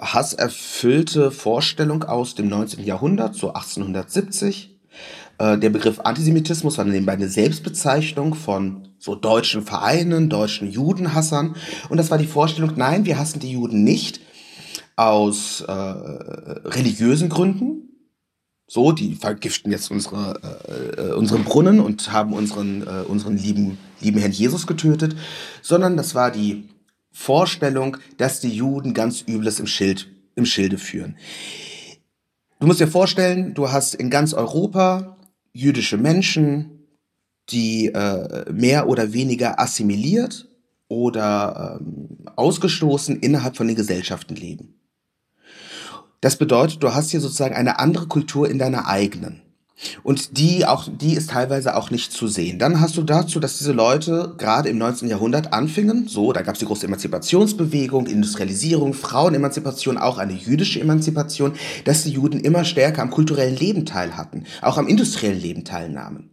[0.00, 2.84] hasserfüllte Vorstellung aus dem 19.
[2.84, 4.80] Jahrhundert, so 1870
[5.38, 11.56] äh, der Begriff Antisemitismus war nebenbei eine Selbstbezeichnung von so deutschen Vereinen, deutschen Judenhassern.
[11.88, 14.20] Und das war die Vorstellung, nein, wir hassen die Juden nicht
[14.94, 17.88] aus äh, religiösen Gründen.
[18.68, 20.38] So, die vergiften jetzt unsere,
[20.68, 25.16] äh, äh, unseren Brunnen und haben unseren, äh, unseren lieben, lieben Herrn Jesus getötet,
[25.62, 26.68] sondern das war die
[27.10, 31.16] Vorstellung, dass die Juden ganz Übles im, Schild, im Schilde führen.
[32.60, 35.16] Du musst dir vorstellen, du hast in ganz Europa
[35.52, 36.71] jüdische Menschen,
[37.52, 40.48] die äh, mehr oder weniger assimiliert
[40.88, 44.74] oder ähm, ausgestoßen innerhalb von den Gesellschaften leben.
[46.20, 49.42] Das bedeutet, du hast hier sozusagen eine andere Kultur in deiner eigenen.
[50.02, 52.58] Und die auch, die ist teilweise auch nicht zu sehen.
[52.58, 55.08] Dann hast du dazu, dass diese Leute gerade im 19.
[55.08, 61.54] Jahrhundert anfingen, so, da gab es die große Emanzipationsbewegung, Industrialisierung, Frauenemanzipation, auch eine jüdische Emanzipation,
[61.84, 66.31] dass die Juden immer stärker am kulturellen Leben teilhatten, auch am industriellen Leben teilnahmen.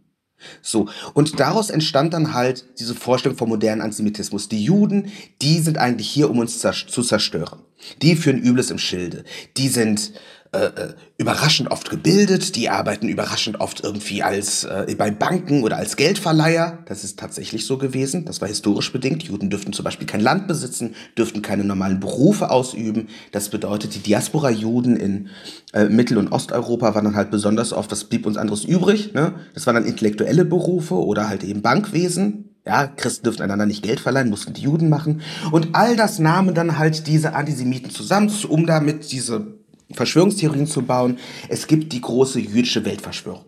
[0.62, 4.48] So, und daraus entstand dann halt diese Vorstellung vom modernen Antisemitismus.
[4.48, 7.60] Die Juden, die sind eigentlich hier, um uns zu zerstören.
[8.02, 9.24] Die führen Übles im Schilde.
[9.56, 10.12] Die sind
[10.52, 15.76] äh, äh, überraschend oft gebildet, die arbeiten überraschend oft irgendwie als äh, bei Banken oder
[15.76, 16.80] als Geldverleiher.
[16.86, 18.24] Das ist tatsächlich so gewesen.
[18.24, 19.22] Das war historisch bedingt.
[19.22, 23.06] Juden dürften zum Beispiel kein Land besitzen, dürften keine normalen Berufe ausüben.
[23.30, 25.28] Das bedeutet, die Diaspora-Juden in
[25.72, 29.14] äh, Mittel- und Osteuropa waren dann halt besonders oft, was blieb uns anderes übrig?
[29.14, 29.34] Ne?
[29.54, 32.56] Das waren dann intellektuelle Berufe oder halt eben Bankwesen.
[32.66, 35.20] Ja, Christen dürften einander nicht Geld verleihen, mussten die Juden machen.
[35.52, 39.59] Und all das nahmen dann halt diese Antisemiten zusammen, um damit diese
[39.92, 41.18] Verschwörungstheorien zu bauen.
[41.48, 43.44] Es gibt die große jüdische Weltverschwörung.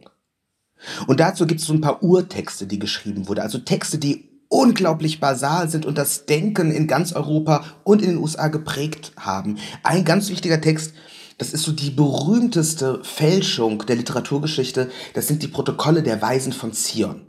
[1.06, 3.40] Und dazu gibt es so ein paar Urtexte, die geschrieben wurden.
[3.40, 8.18] Also Texte, die unglaublich basal sind und das Denken in ganz Europa und in den
[8.18, 9.58] USA geprägt haben.
[9.82, 10.92] Ein ganz wichtiger Text,
[11.38, 16.72] das ist so die berühmteste Fälschung der Literaturgeschichte, das sind die Protokolle der Weisen von
[16.72, 17.22] Zion.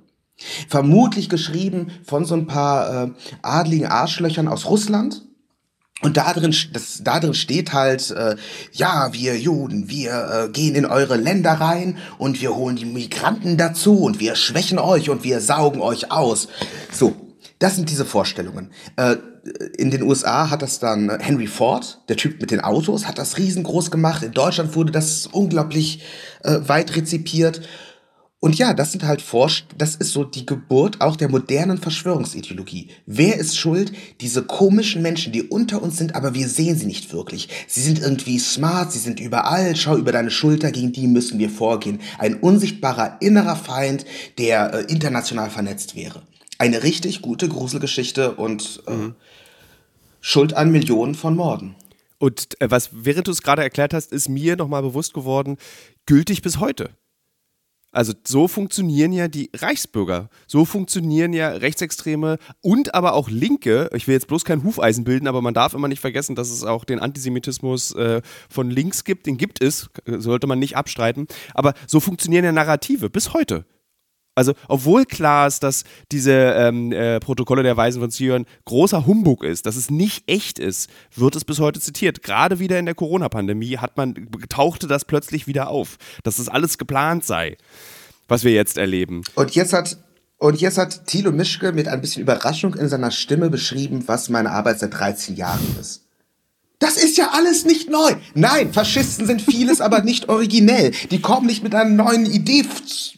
[0.67, 5.21] Vermutlich geschrieben von so ein paar äh, adligen Arschlöchern aus Russland
[6.03, 8.35] und da drin, das, da drin steht halt, äh,
[8.73, 13.57] ja, wir Juden, wir äh, gehen in eure Länder rein und wir holen die Migranten
[13.57, 16.47] dazu und wir schwächen euch und wir saugen euch aus.
[16.91, 17.15] So,
[17.59, 18.71] das sind diese Vorstellungen.
[18.97, 19.15] Äh,
[19.77, 23.37] in den USA hat das dann Henry Ford, der Typ mit den Autos, hat das
[23.37, 24.23] riesengroß gemacht.
[24.23, 26.03] In Deutschland wurde das unglaublich
[26.43, 27.61] äh, weit rezipiert.
[28.43, 32.89] Und ja, das sind halt Forsch, das ist so die Geburt auch der modernen Verschwörungsideologie.
[33.06, 33.93] Wer ist schuld?
[34.19, 37.47] Diese komischen Menschen, die unter uns sind, aber wir sehen sie nicht wirklich.
[37.69, 41.49] Sie sind irgendwie smart, sie sind überall, schau über deine Schulter, gegen die müssen wir
[41.49, 42.01] vorgehen.
[42.17, 44.03] Ein unsichtbarer innerer Feind,
[44.38, 46.23] der äh, international vernetzt wäre.
[46.58, 49.15] Eine richtig gute Gruselgeschichte und äh, mhm.
[50.19, 51.75] Schuld an Millionen von Morden.
[52.17, 55.56] Und äh, was, während du es gerade erklärt hast, ist mir nochmal bewusst geworden,
[56.06, 56.89] gültig bis heute.
[57.93, 60.29] Also so funktionieren ja die Reichsbürger.
[60.47, 63.89] So funktionieren ja Rechtsextreme und aber auch Linke.
[63.93, 66.63] Ich will jetzt bloß kein Hufeisen bilden, aber man darf immer nicht vergessen, dass es
[66.63, 69.27] auch den Antisemitismus äh, von links gibt.
[69.27, 71.27] Den gibt es, sollte man nicht abstreiten.
[71.53, 73.63] Aber so funktionieren ja Narrative bis heute.
[74.35, 79.43] Also, obwohl klar ist, dass diese ähm, äh, Protokolle der Weisen von Zion großer Humbug
[79.43, 82.23] ist, dass es nicht echt ist, wird es bis heute zitiert.
[82.23, 86.77] Gerade wieder in der Corona-Pandemie hat man, tauchte das plötzlich wieder auf, dass das alles
[86.77, 87.57] geplant sei,
[88.27, 89.23] was wir jetzt erleben.
[89.35, 89.97] Und jetzt hat,
[90.37, 94.51] und jetzt hat Thilo Mischke mit ein bisschen Überraschung in seiner Stimme beschrieben, was meine
[94.51, 96.02] Arbeit seit 13 Jahren ist.
[96.83, 98.11] Das ist ja alles nicht neu.
[98.33, 100.91] Nein, Faschisten sind vieles, aber nicht originell.
[101.11, 102.65] Die kommen nicht mit einer neuen Idee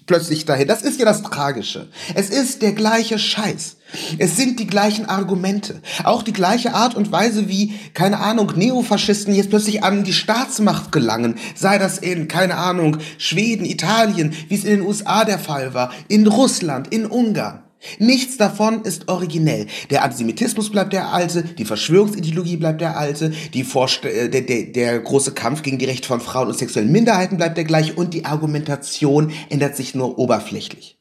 [0.06, 0.68] plötzlich dahin.
[0.68, 1.88] Das ist ja das Tragische.
[2.14, 3.78] Es ist der gleiche Scheiß.
[4.20, 5.82] Es sind die gleichen Argumente.
[6.04, 10.92] Auch die gleiche Art und Weise, wie, keine Ahnung, Neofaschisten jetzt plötzlich an die Staatsmacht
[10.92, 11.34] gelangen.
[11.56, 15.92] Sei das in, keine Ahnung, Schweden, Italien, wie es in den USA der Fall war,
[16.08, 17.65] in Russland, in Ungarn.
[18.00, 19.68] Nichts davon ist originell.
[19.90, 24.64] Der Antisemitismus bleibt der alte, die Verschwörungsideologie bleibt der alte, die Vorst äh, der, der,
[24.64, 28.14] der große Kampf gegen die Rechte von Frauen und sexuellen Minderheiten bleibt der gleich und
[28.14, 30.98] die Argumentation ändert sich nur oberflächlich.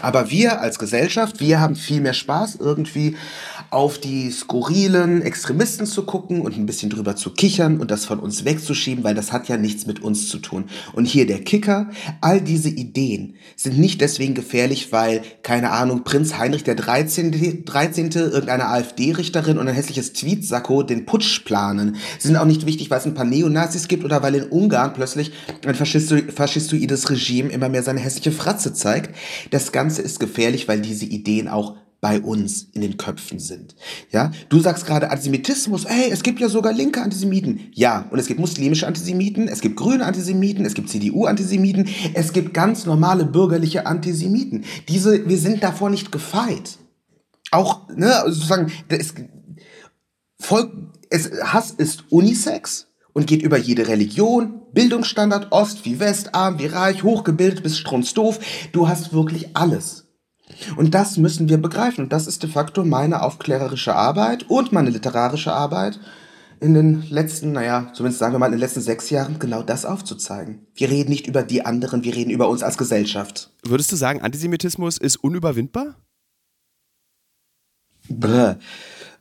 [0.00, 3.16] Aber wir als Gesellschaft, wir haben viel mehr Spaß, irgendwie
[3.70, 8.18] auf die skurrilen Extremisten zu gucken und ein bisschen drüber zu kichern und das von
[8.20, 10.64] uns wegzuschieben, weil das hat ja nichts mit uns zu tun.
[10.92, 16.38] Und hier der Kicker, all diese Ideen sind nicht deswegen gefährlich, weil, keine Ahnung, Prinz
[16.38, 17.64] Heinrich der 13.
[17.64, 18.10] 13.
[18.10, 21.96] irgendeine AfD-Richterin und ein hässliches Tweetsacko den Putsch planen.
[22.18, 24.92] Sie sind auch nicht wichtig, weil es ein paar Neonazis gibt oder weil in Ungarn
[24.94, 25.32] plötzlich
[25.66, 29.14] ein faschistoides Regime immer mehr seine hässliche Fratze zeigt.
[29.50, 33.74] Das Ganze ist gefährlich, weil diese Ideen auch bei uns in den Köpfen sind.
[34.10, 35.86] Ja, du sagst gerade Antisemitismus.
[35.86, 37.60] Hey, es gibt ja sogar linke Antisemiten.
[37.72, 42.54] Ja, und es gibt muslimische Antisemiten, es gibt grüne Antisemiten, es gibt CDU-Antisemiten, es gibt
[42.54, 44.64] ganz normale bürgerliche Antisemiten.
[44.88, 46.78] Diese, wir sind davor nicht gefeit.
[47.50, 49.14] Auch, ne, sozusagen, es,
[50.38, 50.72] Volk,
[51.10, 56.66] es, Hass ist Unisex und geht über jede Religion, Bildungsstandard, Ost wie West, arm wie
[56.66, 58.38] reich, hochgebildet bis strunzdoof.
[58.72, 60.05] Du hast wirklich alles.
[60.76, 62.04] Und das müssen wir begreifen.
[62.04, 66.00] Und das ist de facto meine aufklärerische Arbeit und meine literarische Arbeit
[66.60, 69.84] in den letzten, naja, zumindest sagen wir mal in den letzten sechs Jahren, genau das
[69.84, 70.66] aufzuzeigen.
[70.74, 73.50] Wir reden nicht über die anderen, wir reden über uns als Gesellschaft.
[73.62, 75.96] Würdest du sagen, Antisemitismus ist unüberwindbar?
[78.08, 78.54] Bäh.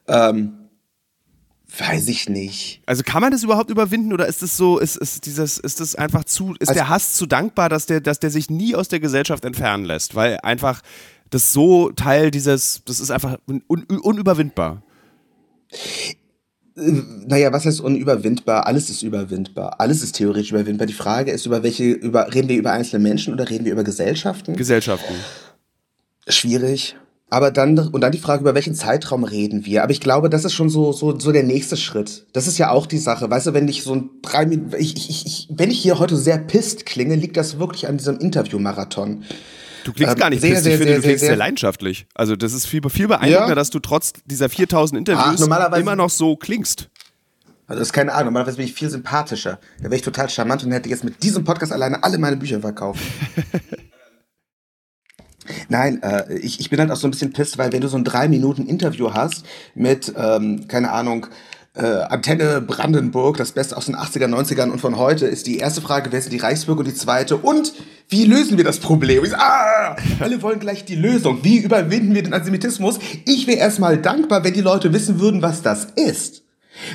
[0.08, 0.70] Ähm,
[1.78, 2.82] weiß ich nicht.
[2.86, 5.96] Also kann man das überhaupt überwinden oder ist es so, ist, ist dieses, ist das
[5.96, 8.88] einfach zu, ist also, der Hass zu dankbar, dass der, dass der sich nie aus
[8.88, 10.16] der Gesellschaft entfernen lässt?
[10.16, 10.82] Weil einfach
[11.30, 14.84] das so Teil dieses, das ist einfach un, unüberwindbar.
[16.76, 18.68] Naja, was heißt unüberwindbar?
[18.68, 19.80] Alles ist überwindbar.
[19.80, 20.88] Alles ist theoretisch überwindbar.
[20.88, 23.84] Die Frage ist, über welche, über, reden wir über einzelne Menschen oder reden wir über
[23.84, 24.56] Gesellschaften?
[24.56, 25.14] Gesellschaften.
[26.28, 26.96] Schwierig.
[27.30, 29.84] Aber dann, und dann die Frage, über welchen Zeitraum reden wir?
[29.84, 32.28] Aber ich glaube, das ist schon so, so, so der nächste Schritt.
[32.34, 33.30] Das ist ja auch die Sache.
[33.30, 36.16] Weißt du, wenn ich so ein drei Minuten, ich, ich, ich, wenn ich hier heute
[36.18, 39.24] sehr pisst klinge, liegt das wirklich an diesem Interviewmarathon.
[39.86, 42.08] Du klingst ähm, gar nicht sehr, sehr, ich finde, sehr, du klingst sehr, sehr, leidenschaftlich.
[42.16, 43.56] Also das ist viel, viel beeindruckender, ja.
[43.56, 46.90] dass du trotz dieser 4000 Interviews Ach, immer noch so klingst.
[47.68, 49.60] Also das ist keine Ahnung, normalerweise bin ich viel sympathischer.
[49.78, 52.62] Da wäre ich total charmant und hätte jetzt mit diesem Podcast alleine alle meine Bücher
[52.62, 53.00] verkauft.
[55.70, 57.98] Nein, äh, ich, ich bin halt auch so ein bisschen pisst, weil wenn du so
[57.98, 59.46] ein drei Minuten Interview hast
[59.76, 61.28] mit, ähm, keine Ahnung,
[61.76, 65.82] äh, Antenne Brandenburg, das Beste aus den 80er, 90ern und von heute, ist die erste
[65.82, 67.74] Frage, wer sind die Reichsbürger und die zweite, und
[68.10, 69.26] wie lösen wir das Problem?
[69.26, 71.40] Ich ah, alle wollen gleich die Lösung.
[71.44, 73.00] Wie überwinden wir den Antisemitismus?
[73.26, 76.44] Ich wäre erstmal dankbar, wenn die Leute wissen würden, was das ist.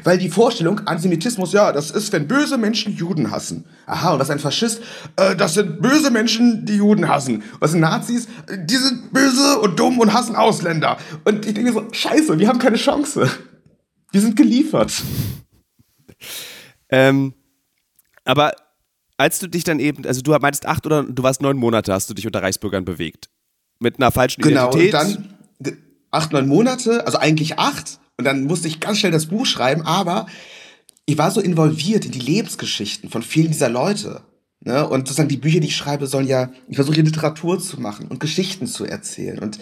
[0.05, 3.65] Weil die Vorstellung, Antisemitismus, ja, das ist, wenn böse Menschen Juden hassen.
[3.87, 4.83] Aha, und was ein Faschist?
[5.17, 7.43] Äh, das sind böse Menschen, die Juden hassen.
[7.61, 8.29] Was sind Nazis?
[8.51, 10.99] Die sind böse und dumm und hassen Ausländer.
[11.25, 13.29] Und ich denke so, scheiße, wir haben keine Chance.
[14.13, 15.03] Wir sind geliefert.
[16.89, 17.35] Ähm,
[18.25, 18.55] aber
[19.17, 22.09] als du dich dann eben, also du meintest acht oder du warst neun Monate, hast
[22.11, 23.31] du dich unter Reichsbürgern bewegt.
[23.79, 24.93] Mit einer falschen genau, Identität.
[24.93, 25.27] Genau,
[25.59, 25.79] und dann
[26.11, 28.01] acht, neun Monate, also eigentlich acht.
[28.17, 30.27] Und dann musste ich ganz schnell das Buch schreiben, aber
[31.07, 34.23] ich war so involviert in die Lebensgeschichten von vielen dieser Leute.
[34.63, 34.87] Ne?
[34.87, 38.21] Und sozusagen die Bücher, die ich schreibe, sollen ja, ich versuche Literatur zu machen und
[38.21, 39.39] Geschichten zu erzählen.
[39.39, 39.59] Und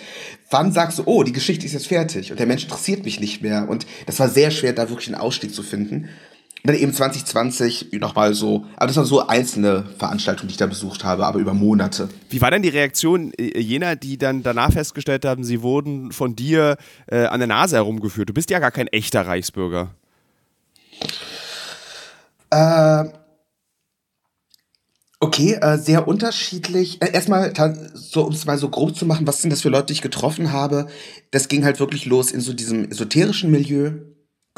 [0.51, 3.41] wann sagst du, oh, die Geschichte ist jetzt fertig und der Mensch interessiert mich nicht
[3.41, 3.69] mehr?
[3.69, 6.09] Und das war sehr schwer, da wirklich einen Ausstieg zu finden.
[6.65, 10.67] Und dann eben 2020 nochmal so, aber das waren so einzelne Veranstaltungen, die ich da
[10.67, 12.09] besucht habe, aber über Monate.
[12.31, 16.35] Wie war denn die Reaktion äh, jener, die dann danach festgestellt haben, sie wurden von
[16.35, 18.31] dir äh, an der Nase herumgeführt?
[18.31, 19.95] Du bist ja gar kein echter Reichsbürger.
[22.51, 23.05] Äh,
[25.21, 27.03] Okay, äh, sehr unterschiedlich.
[27.03, 27.53] Äh, erstmal,
[27.95, 30.03] so, um es mal so grob zu machen, was sind das für Leute, die ich
[30.03, 30.87] getroffen habe?
[31.33, 33.93] Das ging halt wirklich los in so diesem esoterischen Milieu.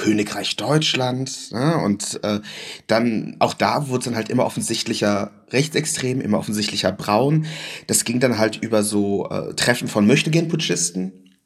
[0.00, 1.52] Königreich Deutschland.
[1.52, 1.76] Ne?
[1.76, 2.40] Und äh,
[2.86, 7.44] dann, auch da wurde es dann halt immer offensichtlicher rechtsextrem, immer offensichtlicher braun.
[7.86, 11.36] Das ging dann halt über so äh, Treffen von Möchtegern-Putschisten.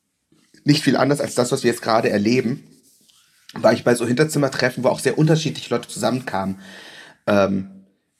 [0.64, 2.62] Nicht viel anders als das, was wir jetzt gerade erleben.
[3.54, 6.60] War ich bei so Hinterzimmertreffen, wo auch sehr unterschiedliche Leute zusammenkamen.
[7.26, 7.73] Ähm,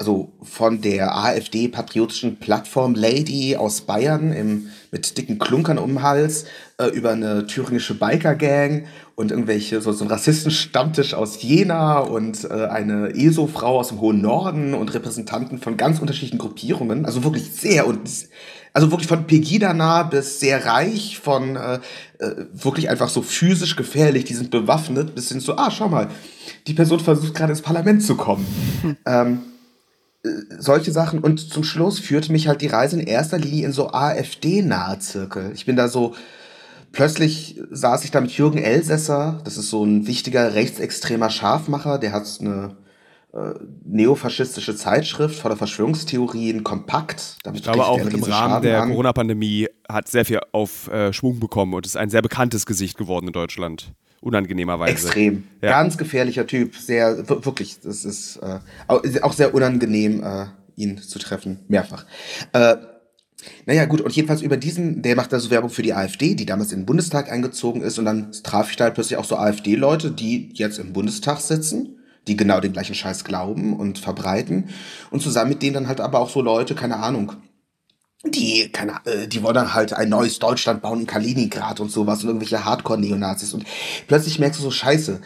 [0.05, 6.45] also von der AfD-patriotischen Plattform Lady aus Bayern im, mit dicken Klunkern um den Hals
[6.77, 12.67] äh, über eine thüringische Biker-Gang und irgendwelche, so, so ein Rassistenstammtisch aus Jena und äh,
[12.67, 17.07] eine ESO-Frau aus dem hohen Norden und Repräsentanten von ganz unterschiedlichen Gruppierungen.
[17.07, 18.07] Also wirklich sehr und
[18.75, 21.79] also wirklich von Pegida nah bis sehr reich, von äh,
[22.19, 26.09] äh, wirklich einfach so physisch gefährlich, die sind bewaffnet, bis hin so, ah, schau mal,
[26.67, 28.47] die Person versucht gerade ins Parlament zu kommen.
[28.83, 28.97] Hm.
[29.07, 29.38] Ähm,
[30.59, 31.21] solche Sachen.
[31.21, 35.53] Und zum Schluss führte mich halt die Reise in erster Linie in so AfD-nahe Zirkel.
[35.55, 36.15] Ich bin da so,
[36.93, 42.13] plötzlich saß ich da mit Jürgen Elsässer, das ist so ein wichtiger rechtsextremer Scharfmacher, der
[42.13, 42.77] hat eine
[43.35, 47.37] äh, neofaschistische Zeitschrift voller Verschwörungstheorien, kompakt.
[47.43, 51.75] Damit ich glaube auch im Rahmen der Corona-Pandemie hat sehr viel auf äh, Schwung bekommen
[51.75, 53.93] und ist ein sehr bekanntes Gesicht geworden in Deutschland.
[54.25, 54.93] Unangenehmerweise.
[54.93, 55.45] Extrem.
[55.61, 55.71] Ja.
[55.71, 56.77] Ganz gefährlicher Typ.
[56.77, 58.61] Sehr, wirklich, das ist äh,
[59.21, 61.61] auch sehr unangenehm, äh, ihn zu treffen.
[61.69, 62.07] Mehrfach.
[62.55, 62.77] Äh,
[63.67, 66.47] naja, gut, und jedenfalls über diesen, der macht da so Werbung für die AfD, die
[66.47, 69.37] damals in den Bundestag eingezogen ist, und dann traf ich da halt plötzlich auch so
[69.37, 74.71] AfD-Leute, die jetzt im Bundestag sitzen die genau den gleichen Scheiß glauben und verbreiten.
[75.11, 77.35] Und zusammen mit denen dann halt aber auch so Leute, keine Ahnung,
[78.27, 82.23] die, keine, äh, die wollen dann halt ein neues Deutschland bauen in Kaliningrad und sowas
[82.23, 83.55] und irgendwelche Hardcore-Neonazis.
[83.55, 83.65] Und
[84.07, 85.21] plötzlich merkst du so, scheiße,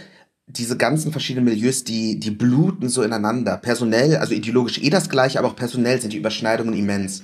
[0.47, 3.57] diese ganzen verschiedenen Milieus, die, die bluten so ineinander.
[3.57, 7.23] Personell, also ideologisch eh das gleiche, aber auch personell sind die Überschneidungen immens.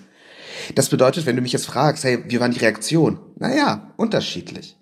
[0.75, 3.19] Das bedeutet, wenn du mich jetzt fragst, hey, wie waren die Reaktionen?
[3.39, 4.77] Naja, unterschiedlich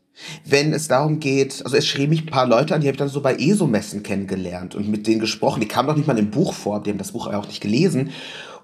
[0.44, 2.98] wenn es darum geht, also es schrieben mich ein paar Leute an, die habe ich
[2.98, 5.60] dann so bei ESO-Messen kennengelernt und mit denen gesprochen.
[5.60, 8.10] Die kamen doch nicht mal im Buch vor, die haben das Buch auch nicht gelesen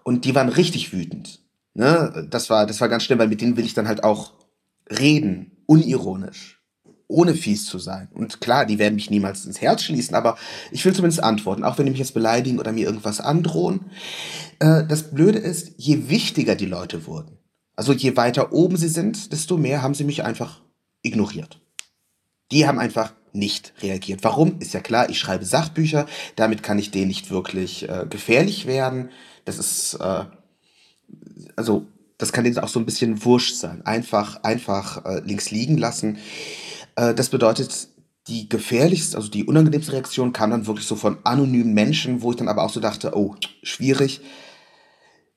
[0.02, 1.40] und die waren richtig wütend.
[1.78, 2.26] Ne?
[2.28, 4.32] Das war, das war ganz schlimm, weil mit denen will ich dann halt auch
[4.90, 6.60] reden, unironisch,
[7.06, 8.08] ohne fies zu sein.
[8.12, 10.36] Und klar, die werden mich niemals ins Herz schließen, aber
[10.72, 13.92] ich will zumindest antworten, auch wenn die mich jetzt beleidigen oder mir irgendwas androhen.
[14.58, 17.38] Äh, das Blöde ist, je wichtiger die Leute wurden,
[17.76, 20.62] also je weiter oben sie sind, desto mehr haben sie mich einfach
[21.02, 21.60] ignoriert.
[22.50, 24.24] Die haben einfach nicht reagiert.
[24.24, 24.58] Warum?
[24.58, 29.10] Ist ja klar, ich schreibe Sachbücher, damit kann ich denen nicht wirklich äh, gefährlich werden.
[29.44, 30.24] Das ist, äh,
[31.56, 31.86] also,
[32.18, 33.84] das kann denen auch so ein bisschen wurscht sein.
[33.84, 36.18] Einfach, einfach äh, links liegen lassen.
[36.96, 37.88] Äh, das bedeutet,
[38.26, 42.36] die gefährlichste, also die unangenehmste Reaktion kam dann wirklich so von anonymen Menschen, wo ich
[42.36, 44.20] dann aber auch so dachte, oh, schwierig.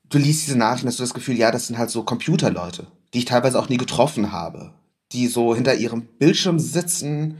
[0.09, 3.19] Du liest diese Nachrichten, hast du das Gefühl, ja, das sind halt so Computerleute, die
[3.19, 4.73] ich teilweise auch nie getroffen habe
[5.11, 7.37] die so hinter ihrem Bildschirm sitzen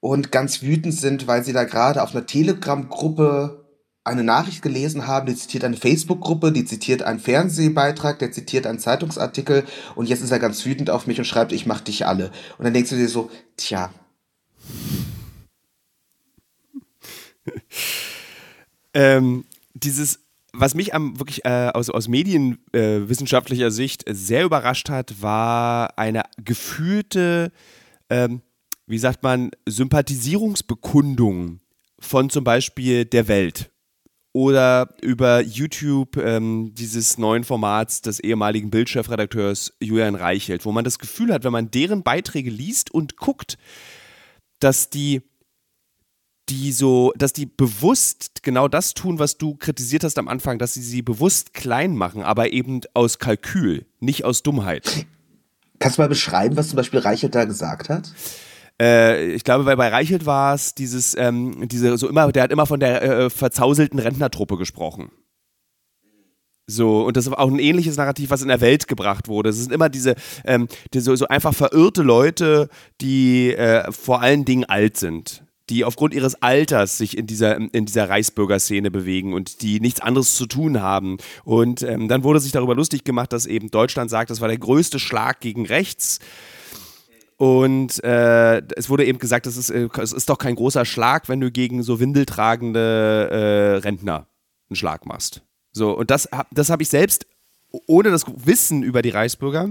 [0.00, 3.61] und ganz wütend sind, weil sie da gerade auf einer Telegram-Gruppe
[4.04, 8.78] eine Nachricht gelesen haben, die zitiert eine Facebook-Gruppe, die zitiert einen Fernsehbeitrag, der zitiert einen
[8.80, 12.32] Zeitungsartikel und jetzt ist er ganz wütend auf mich und schreibt, ich mach dich alle.
[12.58, 13.92] Und dann denkst du dir so, tja.
[18.94, 20.20] ähm, dieses
[20.54, 26.24] was mich am wirklich äh, aus, aus medienwissenschaftlicher äh, Sicht sehr überrascht hat, war eine
[26.44, 27.52] gefühlte,
[28.10, 28.42] ähm,
[28.86, 31.60] wie sagt man, Sympathisierungsbekundung
[31.98, 33.71] von zum Beispiel der Welt
[34.32, 40.98] oder über YouTube ähm, dieses neuen Formats des ehemaligen Bildchefredakteurs Julian Reichelt, wo man das
[40.98, 43.58] Gefühl hat, wenn man deren Beiträge liest und guckt,
[44.58, 45.22] dass die
[46.48, 50.74] die so, dass die bewusst genau das tun, was du kritisiert hast am Anfang, dass
[50.74, 55.06] sie sie bewusst klein machen, aber eben aus Kalkül, nicht aus Dummheit.
[55.78, 58.12] Kannst du mal beschreiben, was zum Beispiel Reichelt da gesagt hat?
[58.82, 62.52] Äh, ich glaube, bei, bei Reichelt war es dieses, ähm, diese, so immer, der hat
[62.52, 65.12] immer von der äh, verzauselten Rentnertruppe gesprochen.
[66.66, 69.50] So, und das ist auch ein ähnliches Narrativ, was in der Welt gebracht wurde.
[69.50, 70.14] Es sind immer diese,
[70.44, 72.68] ähm, die so, einfach verirrte Leute,
[73.00, 77.86] die äh, vor allen Dingen alt sind die aufgrund ihres Alters sich in dieser, in
[77.86, 81.16] dieser Reichsbürgerszene bewegen und die nichts anderes zu tun haben.
[81.44, 84.58] Und ähm, dann wurde sich darüber lustig gemacht, dass eben Deutschland sagt, das war der
[84.58, 86.18] größte Schlag gegen rechts.
[87.42, 91.28] Und äh, es wurde eben gesagt, es ist, äh, es ist doch kein großer Schlag,
[91.28, 94.28] wenn du gegen so windeltragende äh, Rentner
[94.68, 95.42] einen Schlag machst.
[95.72, 97.26] So, und das, das habe ich selbst,
[97.88, 99.70] ohne das Wissen über die Reichsbürger,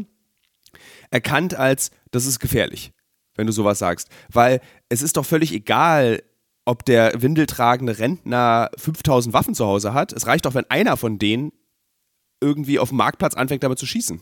[1.11, 2.91] erkannt als, das ist gefährlich
[3.35, 4.09] wenn du sowas sagst.
[4.31, 6.21] Weil es ist doch völlig egal,
[6.65, 10.13] ob der windeltragende Rentner 5000 Waffen zu Hause hat.
[10.13, 11.51] Es reicht doch, wenn einer von denen
[12.39, 14.21] irgendwie auf dem Marktplatz anfängt, damit zu schießen.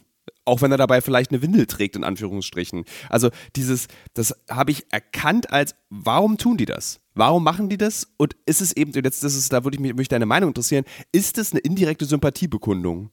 [0.50, 2.86] Auch wenn er dabei vielleicht eine Windel trägt, in Anführungsstrichen.
[3.10, 7.00] Also dieses, das habe ich erkannt als, warum tun die das?
[7.14, 8.08] Warum machen die das?
[8.18, 10.86] Und ist es eben, jetzt das ist, da würde ich mich, mich deine Meinung interessieren,
[11.12, 13.12] ist es eine indirekte Sympathiebekundung?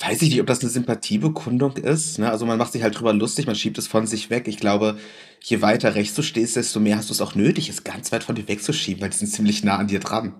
[0.00, 2.18] weiß ich nicht, ob das eine Sympathiebekundung ist.
[2.18, 2.30] Ne?
[2.30, 4.48] Also man macht sich halt drüber lustig, man schiebt es von sich weg.
[4.48, 4.98] Ich glaube,
[5.42, 8.24] je weiter rechts du stehst, desto mehr hast du es auch nötig, es ganz weit
[8.24, 10.34] von dir wegzuschieben, weil die sind ziemlich nah an dir dran.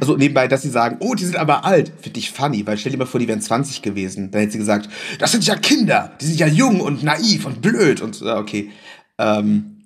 [0.00, 2.92] Also nebenbei, dass sie sagen, oh, die sind aber alt, finde ich funny, weil stell
[2.92, 4.30] dir mal vor, die wären 20 gewesen.
[4.30, 4.88] Dann hätte sie gesagt,
[5.18, 8.70] das sind ja Kinder, die sind ja jung und naiv und blöd und okay.
[9.18, 9.78] Ähm,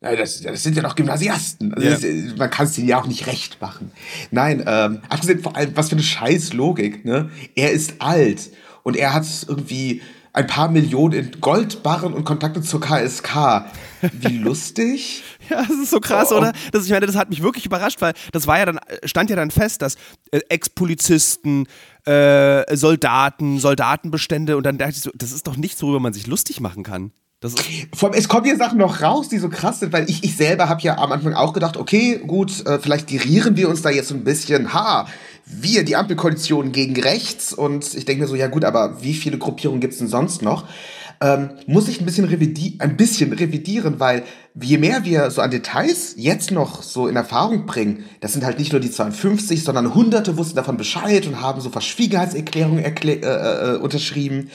[0.00, 1.72] das, das sind ja doch Gymnasiasten.
[1.72, 1.94] Also ja.
[1.94, 3.90] das, man kann es denen ja auch nicht recht machen.
[4.30, 7.04] Nein, ähm, abgesehen vor allem, was für eine scheiß Logik.
[7.04, 7.30] Ne?
[7.54, 8.50] Er ist alt
[8.82, 10.02] und er hat irgendwie
[10.34, 13.66] ein paar Millionen in Goldbarren und Kontakte zur KSK.
[14.12, 15.22] Wie lustig.
[15.48, 16.52] Ja, das ist so krass, oh, oder?
[16.72, 19.36] Das, ich meine, das hat mich wirklich überrascht, weil das war ja dann, stand ja
[19.36, 19.94] dann fest, dass
[20.32, 21.66] äh, Ex-Polizisten,
[22.04, 26.26] äh, Soldaten, Soldatenbestände und dann dachte ich so, das ist doch nichts, worüber man sich
[26.26, 27.12] lustig machen kann.
[27.94, 30.34] Vor allem, es kommen hier Sachen noch raus, die so krass sind, weil ich, ich
[30.36, 33.90] selber habe ja am Anfang auch gedacht, okay, gut, äh, vielleicht gerieren wir uns da
[33.90, 35.06] jetzt ein bisschen, ha,
[35.46, 37.52] wir, die Ampelkoalition gegen rechts.
[37.52, 40.42] Und ich denke mir so, ja gut, aber wie viele Gruppierungen gibt es denn sonst
[40.42, 40.66] noch?
[41.20, 44.24] Ähm, muss ich ein bisschen, revidi ein bisschen revidieren, weil
[44.60, 48.58] je mehr wir so an Details jetzt noch so in Erfahrung bringen, das sind halt
[48.58, 53.76] nicht nur die 52, sondern Hunderte wussten davon Bescheid und haben so Verschwiegenheitserklärungen äh, äh,
[53.76, 54.50] unterschrieben.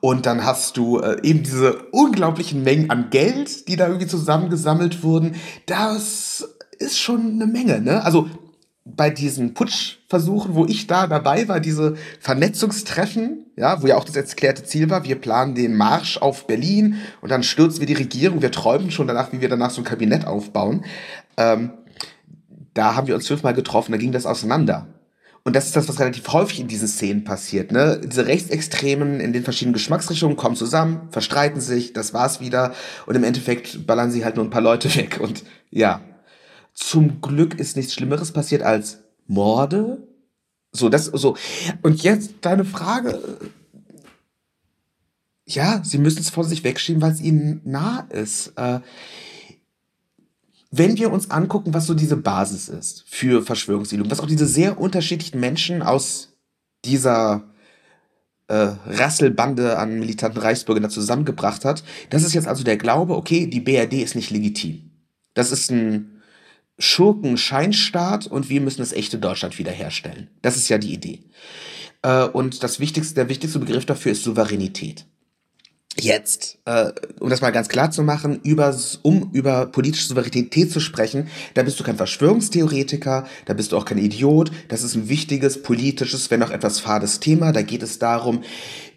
[0.00, 5.02] Und dann hast du äh, eben diese unglaublichen Mengen an Geld, die da irgendwie zusammengesammelt
[5.02, 5.36] wurden.
[5.64, 6.46] Das
[6.78, 8.04] ist schon eine Menge, ne?
[8.04, 8.28] Also
[8.84, 14.16] bei diesen Putschversuchen, wo ich da dabei war, diese Vernetzungstreffen, ja, wo ja auch das
[14.16, 18.42] erklärte Ziel war, wir planen den Marsch auf Berlin und dann stürzen wir die Regierung,
[18.42, 20.84] wir träumen schon danach, wie wir danach so ein Kabinett aufbauen.
[21.38, 21.72] Ähm,
[22.74, 24.86] da haben wir uns fünfmal getroffen, da ging das auseinander.
[25.44, 27.70] Und das ist das, was relativ häufig in diesen Szenen passiert.
[27.70, 28.00] Ne?
[28.02, 32.74] Diese Rechtsextremen in den verschiedenen Geschmacksrichtungen kommen zusammen, verstreiten sich, das war's wieder.
[33.04, 35.20] Und im Endeffekt ballern sie halt nur ein paar Leute weg.
[35.22, 36.00] Und ja,
[36.74, 40.06] zum Glück ist nichts Schlimmeres passiert als Morde.
[40.72, 41.36] So, das, so.
[41.82, 43.38] Und jetzt deine Frage.
[45.46, 48.52] Ja, sie müssen es vor sich wegschieben, weil es ihnen nah ist.
[48.56, 48.80] Äh,
[50.70, 54.80] wenn wir uns angucken, was so diese Basis ist für Verschwörungsideologien, was auch diese sehr
[54.80, 56.34] unterschiedlichen Menschen aus
[56.84, 57.44] dieser
[58.48, 63.46] äh, Rasselbande an militanten Reichsbürgern da zusammengebracht hat, das ist jetzt also der Glaube, okay,
[63.46, 64.90] die BRD ist nicht legitim.
[65.34, 66.13] Das ist ein
[66.78, 70.28] Schurken-Scheinstaat und wir müssen das echte Deutschland wiederherstellen.
[70.42, 71.20] Das ist ja die Idee.
[72.02, 75.06] Äh, und das wichtigste, der wichtigste Begriff dafür ist Souveränität.
[75.96, 80.80] Jetzt, äh, um das mal ganz klar zu machen, über, um über politische Souveränität zu
[80.80, 84.50] sprechen, da bist du kein Verschwörungstheoretiker, da bist du auch kein Idiot.
[84.68, 87.52] Das ist ein wichtiges, politisches, wenn auch etwas fades Thema.
[87.52, 88.42] Da geht es darum,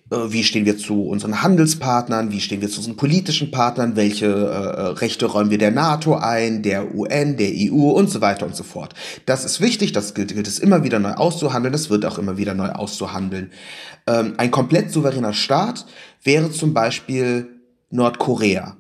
[0.09, 4.29] wie stehen wir zu unseren Handelspartnern, wie stehen wir zu unseren politischen Partnern, welche äh,
[4.29, 8.55] äh Rechte räumen wir der NATO ein, der UN, der EU und so weiter und
[8.55, 8.93] so fort.
[9.25, 12.37] Das ist wichtig, das gilt, gilt es immer wieder neu auszuhandeln, das wird auch immer
[12.37, 13.51] wieder neu auszuhandeln.
[14.07, 15.85] Ähm, ein komplett souveräner Staat
[16.23, 17.49] wäre zum Beispiel
[17.89, 18.77] Nordkorea.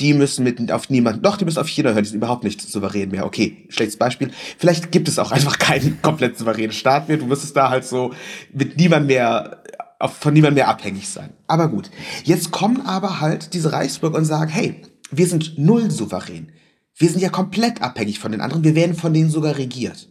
[0.00, 2.60] Die müssen mit auf niemanden, doch, die müssen auf China hören, die sind überhaupt nicht
[2.60, 3.24] souverän mehr.
[3.24, 4.30] Okay, schlechtes Beispiel.
[4.58, 7.18] Vielleicht gibt es auch einfach keinen komplett souveränen Staat mehr.
[7.18, 8.12] Du müsstest da halt so
[8.52, 9.61] mit niemand mehr
[10.08, 11.30] von niemand mehr abhängig sein.
[11.46, 11.90] Aber gut.
[12.24, 16.50] Jetzt kommen aber halt diese Reichsbürger und sagen, hey, wir sind null souverän.
[16.96, 18.64] Wir sind ja komplett abhängig von den anderen.
[18.64, 20.08] Wir werden von denen sogar regiert.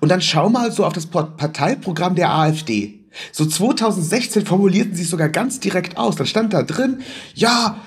[0.00, 3.06] Und dann schau mal so auf das Parteiprogramm der AfD.
[3.32, 6.16] So 2016 formulierten sie es sogar ganz direkt aus.
[6.16, 7.00] Dann stand da drin,
[7.34, 7.80] ja,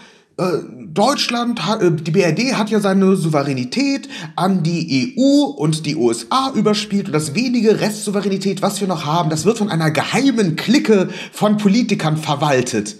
[0.94, 7.08] Deutschland, äh, die BRD hat ja seine Souveränität an die EU und die USA überspielt
[7.08, 11.58] und das wenige Restsouveränität, was wir noch haben, das wird von einer geheimen Clique von
[11.58, 12.98] Politikern verwaltet.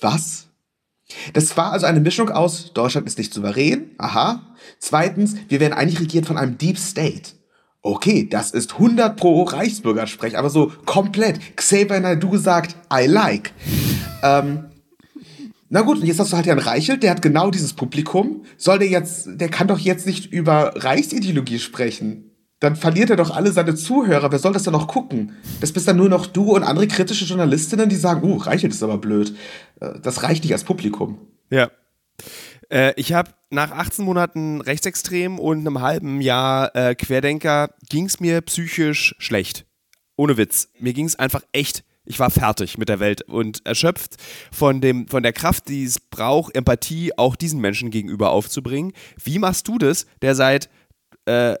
[0.00, 0.46] Was?
[1.32, 4.42] Das war also eine Mischung aus, Deutschland ist nicht souverän, aha.
[4.78, 7.32] Zweitens, wir werden eigentlich regiert von einem Deep State.
[7.82, 11.56] Okay, das ist 100 pro Reichsbürgersprech, aber so komplett.
[11.56, 13.52] Xavier Naidu sagt, I like.
[14.22, 14.69] Ähm,
[15.72, 18.44] na gut, und jetzt hast du halt Herrn Reichelt, der hat genau dieses Publikum.
[18.56, 22.32] Soll der jetzt, der kann doch jetzt nicht über Reichsideologie sprechen.
[22.58, 24.32] Dann verliert er doch alle seine Zuhörer.
[24.32, 25.36] Wer soll das denn noch gucken?
[25.60, 28.82] Das bist dann nur noch du und andere kritische Journalistinnen, die sagen, uh, Reichelt ist
[28.82, 29.36] aber blöd.
[29.80, 31.18] Äh, das reicht nicht als Publikum.
[31.50, 31.70] Ja.
[32.68, 38.18] Äh, ich habe nach 18 Monaten Rechtsextrem und einem halben Jahr äh, Querdenker ging es
[38.18, 39.66] mir psychisch schlecht.
[40.16, 40.68] Ohne Witz.
[40.80, 44.16] Mir ging es einfach echt ich war fertig mit der Welt und erschöpft
[44.50, 48.92] von, dem, von der Kraft, die es braucht, Empathie auch diesen Menschen gegenüber aufzubringen.
[49.22, 50.68] Wie machst du das, der seit
[51.26, 51.54] äh,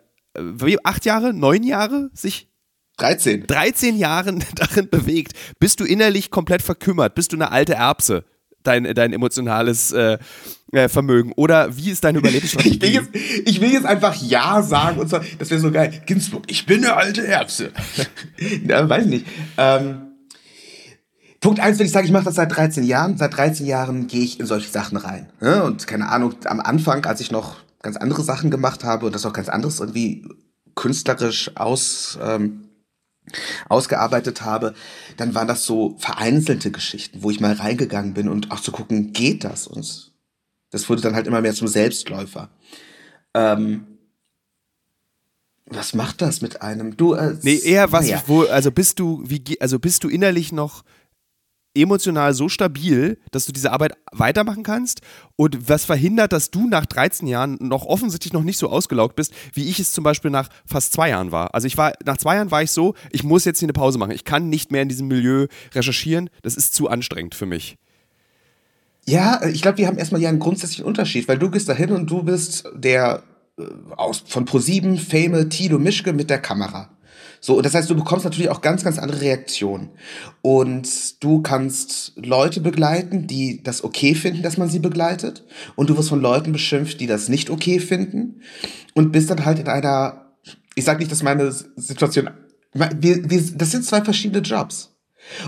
[0.82, 2.48] acht Jahre, neun Jahre sich
[2.96, 3.46] 13.
[3.46, 5.34] 13 Jahren darin bewegt.
[5.60, 7.14] Bist du innerlich komplett verkümmert?
[7.14, 8.24] Bist du eine alte Erbse?
[8.64, 10.18] Dein, dein emotionales äh,
[10.72, 11.32] äh Vermögen?
[11.36, 12.74] Oder wie ist deine Überlebensstrategie?
[12.76, 16.02] ich, will jetzt, ich will jetzt einfach Ja sagen und zwar, das wäre so geil.
[16.04, 17.70] Ginsburg, ich bin eine alte Erbse.
[18.66, 19.24] ja, weiß nicht.
[19.56, 20.09] Ähm,
[21.40, 23.16] Punkt eins würde ich sagen, ich mache das seit 13 Jahren.
[23.16, 25.30] Seit 13 Jahren gehe ich in solche Sachen rein.
[25.40, 25.64] Ne?
[25.64, 29.24] Und keine Ahnung, am Anfang, als ich noch ganz andere Sachen gemacht habe und das
[29.24, 30.28] auch ganz anderes irgendwie
[30.74, 32.68] künstlerisch aus, ähm,
[33.68, 34.74] ausgearbeitet habe,
[35.16, 39.12] dann waren das so vereinzelte Geschichten, wo ich mal reingegangen bin und auch zu gucken,
[39.12, 39.66] geht das?
[39.66, 40.12] Und
[40.70, 42.50] das wurde dann halt immer mehr zum Selbstläufer.
[43.34, 43.86] Ähm,
[45.66, 46.96] was macht das mit einem?
[46.96, 48.22] Du, äh, nee, eher was, ja.
[48.26, 50.82] wo, also bist du, wie, also bist du innerlich noch
[51.74, 55.00] emotional so stabil, dass du diese Arbeit weitermachen kannst?
[55.36, 59.32] Und was verhindert, dass du nach 13 Jahren noch offensichtlich noch nicht so ausgelaugt bist,
[59.54, 61.54] wie ich es zum Beispiel nach fast zwei Jahren war?
[61.54, 63.98] Also ich war, nach zwei Jahren war ich so, ich muss jetzt hier eine Pause
[63.98, 64.12] machen.
[64.12, 66.30] Ich kann nicht mehr in diesem Milieu recherchieren.
[66.42, 67.76] Das ist zu anstrengend für mich.
[69.06, 72.10] Ja, ich glaube, wir haben erstmal ja einen grundsätzlichen Unterschied, weil du gehst dahin und
[72.10, 73.22] du bist der
[73.58, 73.64] äh,
[73.96, 76.90] aus, von Pro7 Fame Tilo Mischke mit der Kamera.
[77.42, 79.88] So, das heißt, du bekommst natürlich auch ganz, ganz andere Reaktionen.
[80.42, 85.44] Und du kannst Leute begleiten, die das okay finden, dass man sie begleitet.
[85.74, 88.42] Und du wirst von Leuten beschimpft, die das nicht okay finden.
[88.94, 90.26] Und bist dann halt in einer,
[90.74, 92.28] ich sag nicht, dass meine Situation,
[92.74, 94.94] wir, wir, das sind zwei verschiedene Jobs.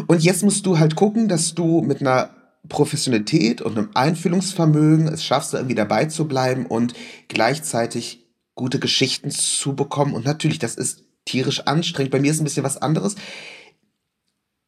[0.06, 2.30] Und jetzt musst du halt gucken, dass du mit einer
[2.68, 6.94] Professionalität und einem Einfühlungsvermögen es schaffst, irgendwie dabei zu bleiben und
[7.28, 8.24] gleichzeitig
[8.54, 10.14] gute Geschichten zu bekommen.
[10.14, 12.12] Und natürlich, das ist tierisch anstrengend.
[12.12, 13.16] Bei mir ist ein bisschen was anderes.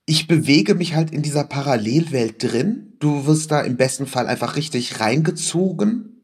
[0.07, 2.93] Ich bewege mich halt in dieser Parallelwelt drin.
[3.01, 6.15] Du wirst da im besten Fall einfach richtig reingezogen.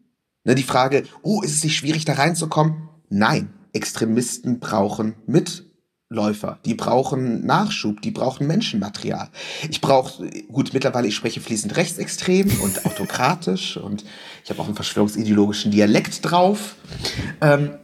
[0.44, 2.88] Ne, die Frage, oh, ist es nicht schwierig, da reinzukommen?
[3.10, 9.28] Nein, Extremisten brauchen Mitläufer, die brauchen Nachschub, die brauchen Menschenmaterial.
[9.68, 14.04] Ich brauche, gut, mittlerweile, ich spreche fließend rechtsextrem und autokratisch und
[14.44, 16.76] ich habe auch einen verschwörungsideologischen Dialekt drauf.
[17.42, 17.74] Ähm,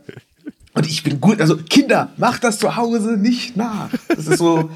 [0.76, 3.88] und ich bin gut, also Kinder, macht das zu Hause nicht nach.
[4.08, 4.68] Das ist so,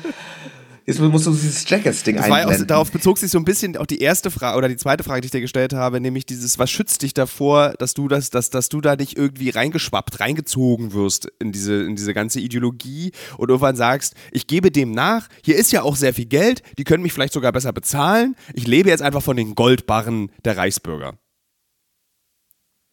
[0.86, 2.62] jetzt musst du dieses Jackass-Ding einblenden.
[2.62, 5.20] Auch, darauf bezog sich so ein bisschen auch die erste Frage oder die zweite Frage,
[5.20, 8.48] die ich dir gestellt habe, nämlich dieses, was schützt dich davor, dass du das, dass,
[8.48, 13.50] dass du da nicht irgendwie reingeschwappt, reingezogen wirst in diese, in diese ganze Ideologie und
[13.50, 17.02] irgendwann sagst, ich gebe dem nach, hier ist ja auch sehr viel Geld, die können
[17.02, 21.18] mich vielleicht sogar besser bezahlen, ich lebe jetzt einfach von den Goldbarren der Reichsbürger.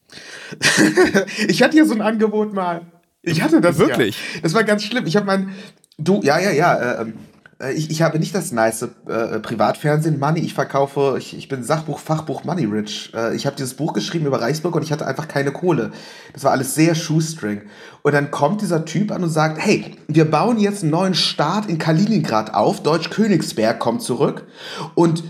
[1.47, 2.96] ich hatte hier so ein Angebot mal.
[3.21, 4.17] Ich hatte das wirklich.
[4.35, 4.41] Ja.
[4.41, 5.05] Das war ganz schlimm.
[5.05, 5.51] Ich habe mein,
[5.97, 6.75] du, ja, ja, ja.
[6.75, 7.13] Äh, ähm,
[7.59, 10.41] äh, ich, ich habe nicht das nice äh, Privatfernsehen Money.
[10.41, 13.11] Ich verkaufe, ich, ich bin Sachbuch, Fachbuch Money Rich.
[13.15, 15.91] Äh, ich habe dieses Buch geschrieben über Reichsburg und ich hatte einfach keine Kohle.
[16.33, 17.61] Das war alles sehr Shoestring.
[18.03, 21.67] Und dann kommt dieser Typ an und sagt, hey, wir bauen jetzt einen neuen Staat
[21.67, 22.83] in Kaliningrad auf.
[22.83, 24.47] Deutsch Königsberg kommt zurück.
[24.95, 25.23] Und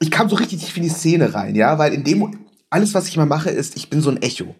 [0.00, 2.38] ich kam so richtig tief in die Szene rein, ja, weil in dem,
[2.70, 4.56] alles, was ich mal mache, ist, ich bin so ein Echo.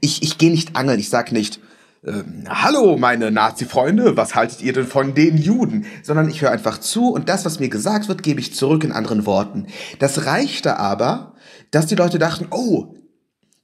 [0.00, 1.60] Ich, ich gehe nicht angeln, ich sag nicht,
[2.04, 5.86] ähm, hallo meine Nazi-Freunde, was haltet ihr denn von den Juden?
[6.02, 8.92] Sondern ich höre einfach zu und das, was mir gesagt wird, gebe ich zurück in
[8.92, 9.66] anderen Worten.
[10.00, 11.34] Das reichte aber,
[11.70, 12.94] dass die Leute dachten, oh,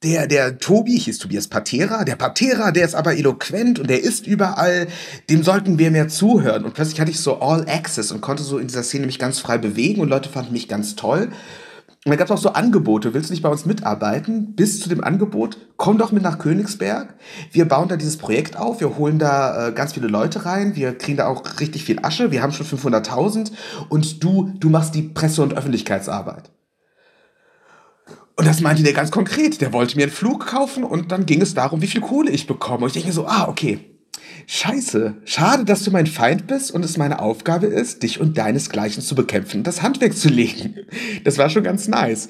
[0.05, 4.28] der, der Tobi, hieß Tobias Patera, der Patera, der ist aber eloquent und der ist
[4.28, 4.86] überall,
[5.28, 6.64] dem sollten wir mehr zuhören.
[6.64, 9.41] Und plötzlich hatte ich so All Access und konnte so in dieser Szene mich ganz
[9.41, 11.30] frei bewegen und Leute fanden mich ganz toll.
[12.05, 14.55] Und da gab es auch so Angebote, willst du nicht bei uns mitarbeiten?
[14.55, 17.14] Bis zu dem Angebot, komm doch mit nach Königsberg.
[17.51, 20.96] Wir bauen da dieses Projekt auf, wir holen da äh, ganz viele Leute rein, wir
[20.96, 23.51] kriegen da auch richtig viel Asche, wir haben schon 500.000
[23.88, 26.51] und du, du machst die Presse- und Öffentlichkeitsarbeit.
[28.36, 31.42] Und das meinte der ganz konkret, der wollte mir einen Flug kaufen und dann ging
[31.42, 32.84] es darum, wie viel Kohle ich bekomme.
[32.84, 33.97] Und ich denke so, ah, okay,
[34.47, 39.03] Scheiße, schade, dass du mein Feind bist und es meine Aufgabe ist, dich und deinesgleichen
[39.03, 40.87] zu bekämpfen und das Handwerk zu legen.
[41.24, 42.29] Das war schon ganz nice.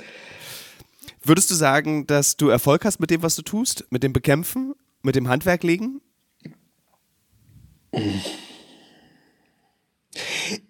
[1.23, 3.87] Würdest du sagen, dass du Erfolg hast mit dem, was du tust?
[3.91, 4.75] Mit dem Bekämpfen?
[5.03, 6.01] Mit dem Handwerk legen?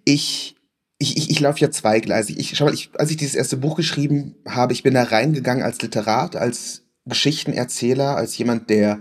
[0.04, 0.56] Ich,
[0.98, 2.38] ich, ich, ich laufe ja zweigleisig.
[2.38, 5.62] Ich, schau mal, ich, als ich dieses erste Buch geschrieben habe, ich bin da reingegangen
[5.62, 9.00] als Literat, als Geschichtenerzähler, als jemand, der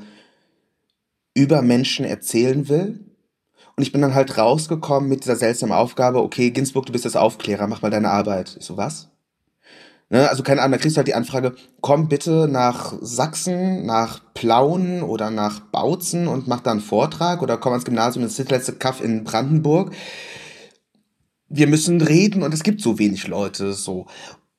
[1.38, 3.00] über Menschen erzählen will.
[3.76, 7.16] Und ich bin dann halt rausgekommen mit dieser seltsamen Aufgabe, okay, Ginsburg, du bist jetzt
[7.16, 8.58] Aufklärer, mach mal deine Arbeit.
[8.60, 9.10] Ich so, was?
[10.10, 14.22] Ne, also keine Ahnung, da kriegst du halt die Anfrage, komm bitte nach Sachsen, nach
[14.34, 18.74] Plauen oder nach Bautzen und mach da einen Vortrag oder komm ans Gymnasium ins letzte
[18.74, 19.94] Kaff in Brandenburg.
[21.50, 24.08] Wir müssen reden und es gibt so wenig Leute, so.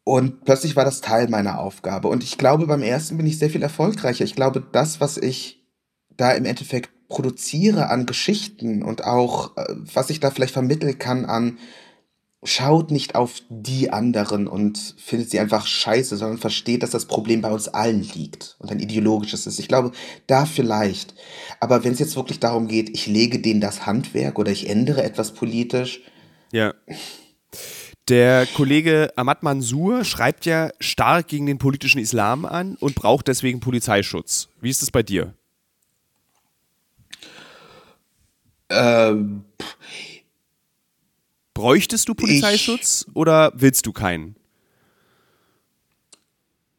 [0.05, 2.09] Und plötzlich war das Teil meiner Aufgabe.
[2.09, 4.25] Und ich glaube, beim ersten bin ich sehr viel erfolgreicher.
[4.25, 5.58] Ich glaube, das, was ich
[6.19, 9.65] da im Endeffekt produziere an Geschichten und auch, äh,
[9.95, 11.59] was ich da vielleicht vermitteln kann an,
[12.45, 17.41] schaut nicht auf die anderen und findet sie einfach scheiße, sondern versteht, dass das Problem
[17.41, 19.59] bei uns allen liegt und ein ideologisches ist.
[19.59, 19.91] Ich glaube,
[20.29, 21.15] da vielleicht.
[21.59, 25.03] Aber wenn es jetzt wirklich darum geht, ich lege denen das Handwerk oder ich ändere
[25.03, 26.03] etwas politisch.
[26.53, 26.75] Ja.
[28.09, 33.61] Der Kollege Ahmad Mansour schreibt ja stark gegen den politischen Islam an und braucht deswegen
[33.61, 34.49] Polizeischutz.
[34.61, 35.35] Wie ist es bei dir?
[38.71, 39.45] Ähm,
[41.55, 44.37] Bräuchtest du Polizeischutz ich, oder willst du keinen?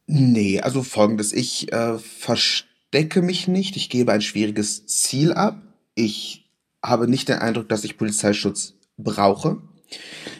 [0.07, 1.33] Nee, also folgendes.
[1.33, 3.75] Ich äh, verstecke mich nicht.
[3.75, 5.61] Ich gebe ein schwieriges Ziel ab.
[5.95, 6.49] Ich
[6.83, 9.61] habe nicht den Eindruck, dass ich Polizeischutz brauche.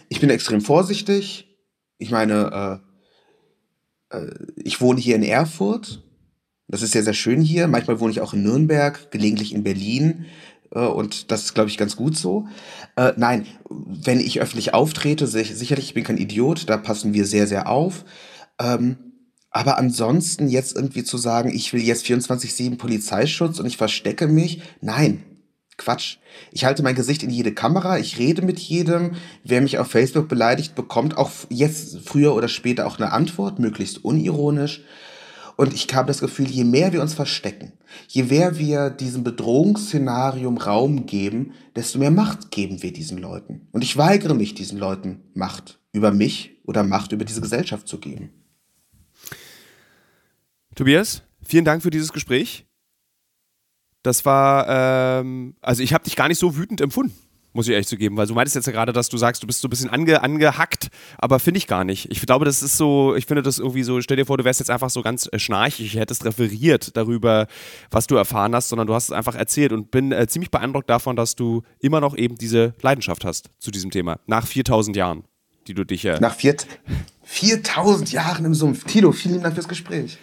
[0.08, 1.48] ich bin extrem vorsichtig.
[1.98, 2.82] Ich meine,
[4.12, 6.02] äh, äh, ich wohne hier in Erfurt.
[6.68, 7.68] Das ist sehr, sehr schön hier.
[7.68, 10.26] Manchmal wohne ich auch in Nürnberg, gelegentlich in Berlin.
[10.72, 12.48] Äh, und das ist, glaube ich, ganz gut so.
[12.96, 17.48] Äh, nein, wenn ich öffentlich auftrete, sicherlich, ich bin kein Idiot, da passen wir sehr,
[17.48, 18.06] sehr auf.
[18.60, 18.98] Ähm,
[19.52, 24.62] aber ansonsten jetzt irgendwie zu sagen, ich will jetzt 24-7 Polizeischutz und ich verstecke mich,
[24.82, 25.24] nein,
[25.80, 26.18] Quatsch.
[26.52, 29.14] Ich halte mein Gesicht in jede Kamera, ich rede mit jedem.
[29.44, 34.04] Wer mich auf Facebook beleidigt, bekommt auch jetzt früher oder später auch eine Antwort, möglichst
[34.04, 34.84] unironisch.
[35.60, 37.74] Und ich habe das Gefühl, je mehr wir uns verstecken,
[38.08, 43.68] je mehr wir diesem Bedrohungsszenarium Raum geben, desto mehr Macht geben wir diesen Leuten.
[43.74, 48.00] Und ich weigere mich, diesen Leuten Macht über mich oder Macht über diese Gesellschaft zu
[48.00, 48.30] geben.
[50.76, 52.66] Tobias, vielen Dank für dieses Gespräch.
[54.02, 54.66] Das war,
[55.20, 57.29] ähm, also ich habe dich gar nicht so wütend empfunden
[57.60, 59.60] muss ich ehrlich zugeben, weil du meintest jetzt ja gerade, dass du sagst, du bist
[59.60, 60.88] so ein bisschen ange, angehackt,
[61.18, 62.10] aber finde ich gar nicht.
[62.10, 64.62] Ich glaube, das ist so, ich finde das irgendwie so, stell dir vor, du wärst
[64.62, 67.48] jetzt einfach so ganz äh, schnarchig, hättest referiert darüber,
[67.92, 70.90] was du erfahren hast, sondern du hast es einfach erzählt und bin äh, ziemlich beeindruckt
[70.90, 75.26] davon, dass du immer noch eben diese Leidenschaft hast zu diesem Thema, nach 4000 Jahren,
[75.68, 76.06] die du dich...
[76.06, 76.36] Äh nach
[77.24, 78.86] 4000 Jahren im Sumpf.
[78.86, 80.18] Tilo, vielen Dank fürs Gespräch.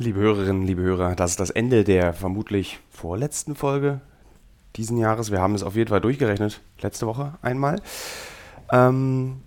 [0.00, 4.00] Liebe Hörerinnen, liebe Hörer, das ist das Ende der vermutlich vorletzten Folge
[4.76, 5.32] diesen Jahres.
[5.32, 7.82] Wir haben es auf jeden Fall durchgerechnet, letzte Woche einmal.
[8.70, 9.42] Ähm,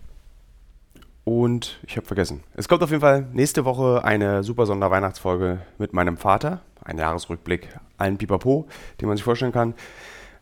[1.24, 2.43] und ich habe vergessen.
[2.54, 6.60] Es kommt auf jeden Fall nächste Woche eine super Sonderweihnachtsfolge mit meinem Vater.
[6.84, 8.68] Ein Jahresrückblick, allen Pipapo,
[8.99, 9.74] den man sich vorstellen kann.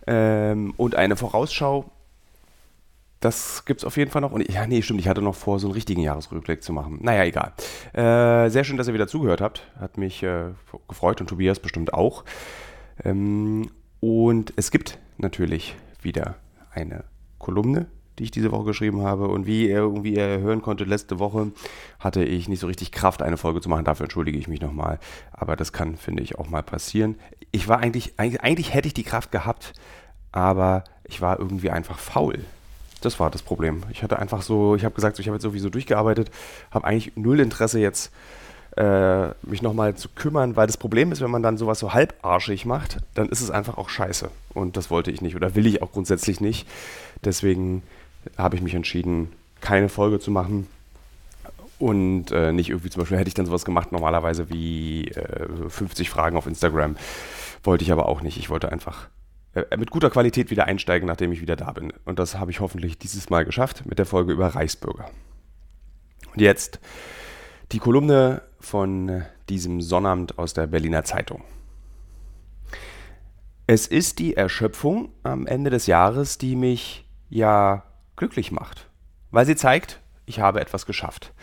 [0.07, 1.85] Ähm, und eine Vorausschau
[3.19, 4.31] das gibt es auf jeden Fall noch.
[4.31, 6.99] Und ja, nee, stimmt, ich hatte noch vor, so einen richtigen Jahresrückblick zu machen.
[7.01, 7.53] Naja, egal.
[7.93, 9.63] Äh, sehr schön, dass ihr wieder zugehört habt.
[9.79, 10.51] Hat mich äh,
[10.87, 12.23] gefreut und Tobias bestimmt auch.
[13.03, 16.35] Ähm, und es gibt natürlich wieder
[16.71, 17.03] eine
[17.39, 19.27] Kolumne, die ich diese Woche geschrieben habe.
[19.27, 21.51] Und wie ihr irgendwie hören konntet, letzte Woche
[21.99, 23.83] hatte ich nicht so richtig Kraft, eine Folge zu machen.
[23.83, 24.99] Dafür entschuldige ich mich nochmal.
[25.33, 27.17] Aber das kann, finde ich, auch mal passieren.
[27.51, 29.73] Ich war eigentlich, eigentlich, eigentlich hätte ich die Kraft gehabt,
[30.31, 32.45] aber ich war irgendwie einfach faul.
[33.01, 33.83] Das war das Problem.
[33.91, 36.31] Ich hatte einfach so, ich habe gesagt, ich habe jetzt sowieso durchgearbeitet,
[36.71, 38.11] habe eigentlich null Interesse jetzt
[38.77, 42.65] äh, mich nochmal zu kümmern, weil das Problem ist, wenn man dann sowas so halbarschig
[42.65, 44.29] macht, dann ist es einfach auch scheiße.
[44.53, 46.67] Und das wollte ich nicht oder will ich auch grundsätzlich nicht.
[47.23, 47.83] Deswegen
[48.37, 49.31] habe ich mich entschieden,
[49.61, 50.67] keine Folge zu machen.
[51.77, 56.09] Und äh, nicht irgendwie zum Beispiel hätte ich dann sowas gemacht, normalerweise wie äh, 50
[56.09, 56.97] Fragen auf Instagram.
[57.63, 58.37] Wollte ich aber auch nicht.
[58.37, 59.07] Ich wollte einfach
[59.77, 61.91] mit guter Qualität wieder einsteigen, nachdem ich wieder da bin.
[62.05, 65.09] Und das habe ich hoffentlich dieses Mal geschafft mit der Folge über Reichsbürger.
[66.33, 66.79] Und jetzt
[67.71, 71.43] die Kolumne von diesem Sonnabend aus der Berliner Zeitung.
[73.67, 77.83] Es ist die Erschöpfung am Ende des Jahres, die mich ja
[78.15, 78.89] glücklich macht,
[79.31, 81.33] weil sie zeigt, ich habe etwas geschafft.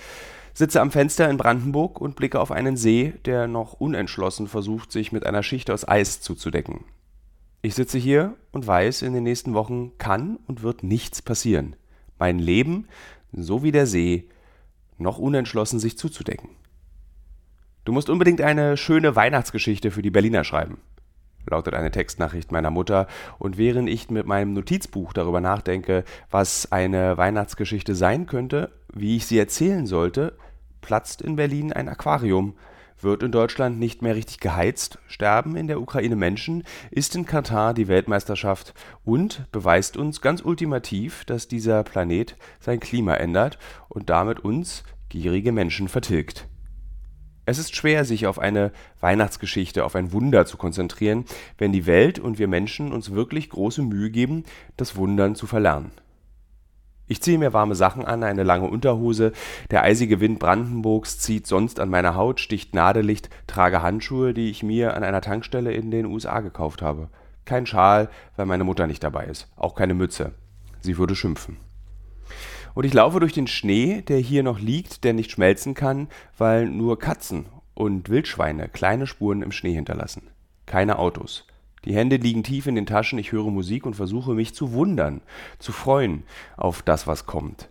[0.53, 5.13] Sitze am Fenster in Brandenburg und blicke auf einen See, der noch unentschlossen versucht, sich
[5.13, 6.85] mit einer Schicht aus Eis zuzudecken.
[7.67, 11.75] Ich sitze hier und weiß, in den nächsten Wochen kann und wird nichts passieren.
[12.17, 12.87] Mein Leben,
[13.33, 14.29] so wie der See,
[14.99, 16.51] noch unentschlossen sich zuzudecken.
[17.85, 20.79] Du musst unbedingt eine schöne Weihnachtsgeschichte für die Berliner schreiben,
[21.45, 23.09] lautet eine Textnachricht meiner Mutter,
[23.41, 29.27] und während ich mit meinem Notizbuch darüber nachdenke, was eine Weihnachtsgeschichte sein könnte, wie ich
[29.27, 30.39] sie erzählen sollte,
[30.83, 32.55] platzt in Berlin ein Aquarium,
[33.01, 37.75] wird in Deutschland nicht mehr richtig geheizt, sterben in der Ukraine Menschen, ist in Katar
[37.75, 38.75] die Weltmeisterschaft
[39.05, 45.53] und beweist uns ganz ultimativ, dass dieser Planet sein Klima ändert und damit uns, gierige
[45.53, 46.49] Menschen, vertilgt.
[47.49, 51.27] Es ist schwer, sich auf eine Weihnachtsgeschichte, auf ein Wunder zu konzentrieren,
[51.59, 54.43] wenn die Welt und wir Menschen uns wirklich große Mühe geben,
[54.77, 55.93] das Wundern zu verlernen.
[57.09, 59.33] Ich ziehe mir warme Sachen an, eine lange Unterhose,
[59.71, 64.63] der eisige Wind Brandenburgs zieht sonst an meiner Haut, sticht Nadelicht, trage Handschuhe, die ich
[64.63, 67.09] mir an einer Tankstelle in den USA gekauft habe.
[67.45, 70.33] Kein Schal, weil meine Mutter nicht dabei ist, auch keine Mütze.
[70.81, 71.59] Sie würde schimpfen.
[72.75, 76.67] Und ich laufe durch den Schnee, der hier noch liegt, der nicht schmelzen kann, weil
[76.67, 80.29] nur Katzen und Wildschweine kleine Spuren im Schnee hinterlassen.
[80.67, 81.47] Keine Autos.
[81.87, 85.21] Die Hände liegen tief in den Taschen, ich höre Musik und versuche mich zu wundern,
[85.61, 86.25] zu freuen
[86.57, 87.71] auf das, was kommt.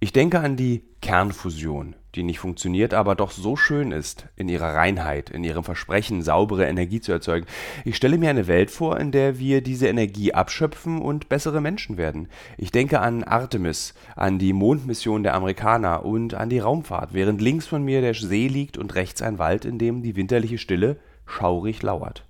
[0.00, 4.74] Ich denke an die Kernfusion, die nicht funktioniert, aber doch so schön ist in ihrer
[4.74, 7.46] Reinheit, in ihrem Versprechen, saubere Energie zu erzeugen.
[7.84, 11.98] Ich stelle mir eine Welt vor, in der wir diese Energie abschöpfen und bessere Menschen
[11.98, 12.28] werden.
[12.56, 17.66] Ich denke an Artemis, an die Mondmission der Amerikaner und an die Raumfahrt, während links
[17.66, 20.96] von mir der See liegt und rechts ein Wald, in dem die winterliche Stille
[21.26, 22.24] schaurig lauert.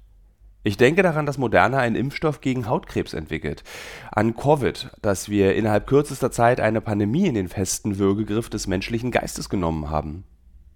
[0.64, 3.64] Ich denke daran, dass Moderna einen Impfstoff gegen Hautkrebs entwickelt.
[4.12, 9.10] An Covid, dass wir innerhalb kürzester Zeit eine Pandemie in den festen Würgegriff des menschlichen
[9.10, 10.22] Geistes genommen haben.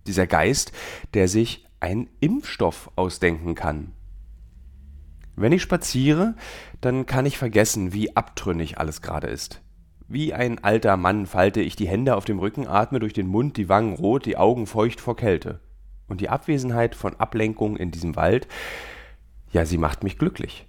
[0.08, 0.72] Dieser Geist,
[1.14, 3.92] der sich einen Impfstoff ausdenken kann.
[5.36, 6.34] Wenn ich spaziere,
[6.80, 9.60] dann kann ich vergessen, wie abtrünnig alles gerade ist.
[10.08, 13.56] Wie ein alter Mann falte ich die Hände auf dem Rücken, atme durch den Mund,
[13.56, 15.60] die Wangen rot, die Augen feucht vor Kälte.
[16.08, 18.46] Und die Abwesenheit von Ablenkung in diesem Wald,
[19.50, 20.66] ja, sie macht mich glücklich.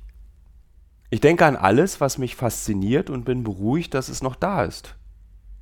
[1.09, 4.95] Ich denke an alles, was mich fasziniert und bin beruhigt, dass es noch da ist.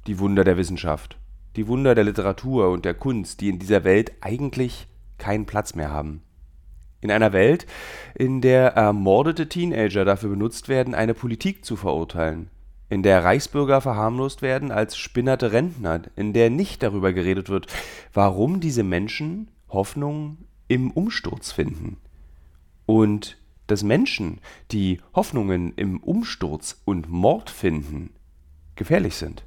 [0.08, 1.18] Die Wunder der Wissenschaft,
[1.56, 4.88] die Wunder der Literatur und der Kunst, die in dieser Welt eigentlich
[5.18, 6.24] keinen Platz mehr haben.
[7.02, 7.68] In einer Welt,
[8.16, 12.50] in der ermordete Teenager dafür benutzt werden, eine Politik zu verurteilen,
[12.90, 17.68] in der Reichsbürger verharmlost werden als spinnerte Rentner, in der nicht darüber geredet wird,
[18.14, 20.38] warum diese Menschen Hoffnung
[20.68, 21.98] im Umsturz finden.
[22.86, 24.40] Und dass Menschen,
[24.72, 28.14] die Hoffnungen im Umsturz und Mord finden,
[28.76, 29.44] gefährlich sind.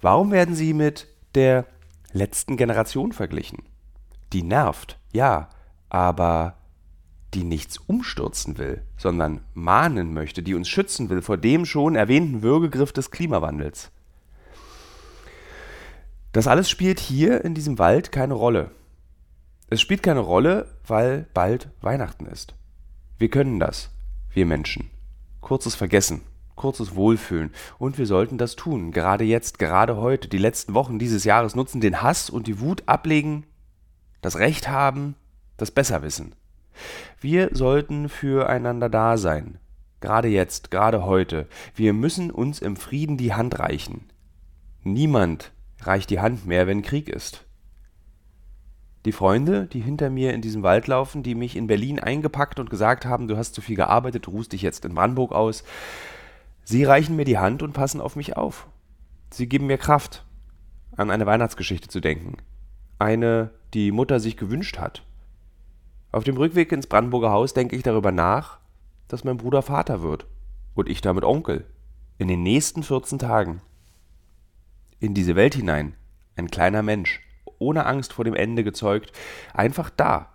[0.00, 1.66] Warum werden sie mit der
[2.12, 3.62] letzten Generation verglichen?
[4.32, 5.48] Die nervt, ja,
[5.88, 6.58] aber
[7.34, 12.42] die nichts umstürzen will, sondern mahnen möchte, die uns schützen will vor dem schon erwähnten
[12.42, 13.90] Würgegriff des Klimawandels.
[16.32, 18.70] Das alles spielt hier in diesem Wald keine Rolle.
[19.70, 22.54] Es spielt keine Rolle, weil bald Weihnachten ist.
[23.18, 23.90] Wir können das,
[24.30, 24.90] wir Menschen.
[25.42, 26.22] Kurzes Vergessen,
[26.54, 27.52] kurzes Wohlfühlen.
[27.78, 31.82] Und wir sollten das tun, gerade jetzt, gerade heute, die letzten Wochen dieses Jahres nutzen,
[31.82, 33.44] den Hass und die Wut ablegen,
[34.22, 35.16] das Recht haben,
[35.58, 36.34] das Besserwissen.
[37.20, 39.58] Wir sollten füreinander da sein.
[40.00, 41.46] Gerade jetzt, gerade heute.
[41.74, 44.08] Wir müssen uns im Frieden die Hand reichen.
[44.82, 45.52] Niemand
[45.82, 47.44] reicht die Hand mehr, wenn Krieg ist.
[49.04, 52.70] Die Freunde, die hinter mir in diesem Wald laufen, die mich in Berlin eingepackt und
[52.70, 55.62] gesagt haben, du hast zu viel gearbeitet, du ruhst dich jetzt in Brandenburg aus,
[56.64, 58.66] sie reichen mir die Hand und passen auf mich auf.
[59.30, 60.24] Sie geben mir Kraft,
[60.96, 62.38] an eine Weihnachtsgeschichte zu denken.
[62.98, 65.04] Eine, die Mutter sich gewünscht hat.
[66.10, 68.58] Auf dem Rückweg ins Brandenburger Haus denke ich darüber nach,
[69.06, 70.26] dass mein Bruder Vater wird
[70.74, 71.66] und ich damit Onkel.
[72.18, 73.60] In den nächsten 14 Tagen.
[74.98, 75.94] In diese Welt hinein,
[76.34, 77.20] ein kleiner Mensch,
[77.58, 79.12] ohne Angst vor dem Ende gezeugt,
[79.54, 80.32] einfach da.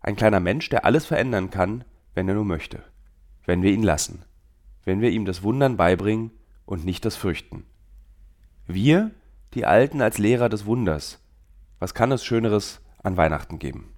[0.00, 1.84] Ein kleiner Mensch, der alles verändern kann,
[2.14, 2.82] wenn er nur möchte.
[3.44, 4.24] Wenn wir ihn lassen.
[4.84, 6.30] Wenn wir ihm das Wundern beibringen
[6.66, 7.64] und nicht das Fürchten.
[8.66, 9.10] Wir,
[9.54, 11.20] die Alten als Lehrer des Wunders.
[11.78, 13.94] Was kann es Schöneres an Weihnachten geben?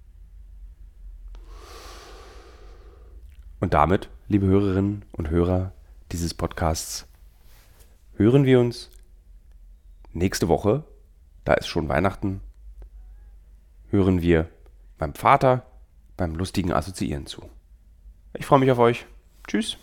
[3.59, 5.71] Und damit, liebe Hörerinnen und Hörer
[6.11, 7.07] dieses Podcasts,
[8.15, 8.91] hören wir uns
[10.13, 10.83] nächste Woche,
[11.43, 12.41] da ist schon Weihnachten,
[13.89, 14.49] hören wir
[14.97, 15.65] beim Vater
[16.17, 17.49] beim lustigen Assoziieren zu.
[18.33, 19.05] Ich freue mich auf euch.
[19.47, 19.77] Tschüss.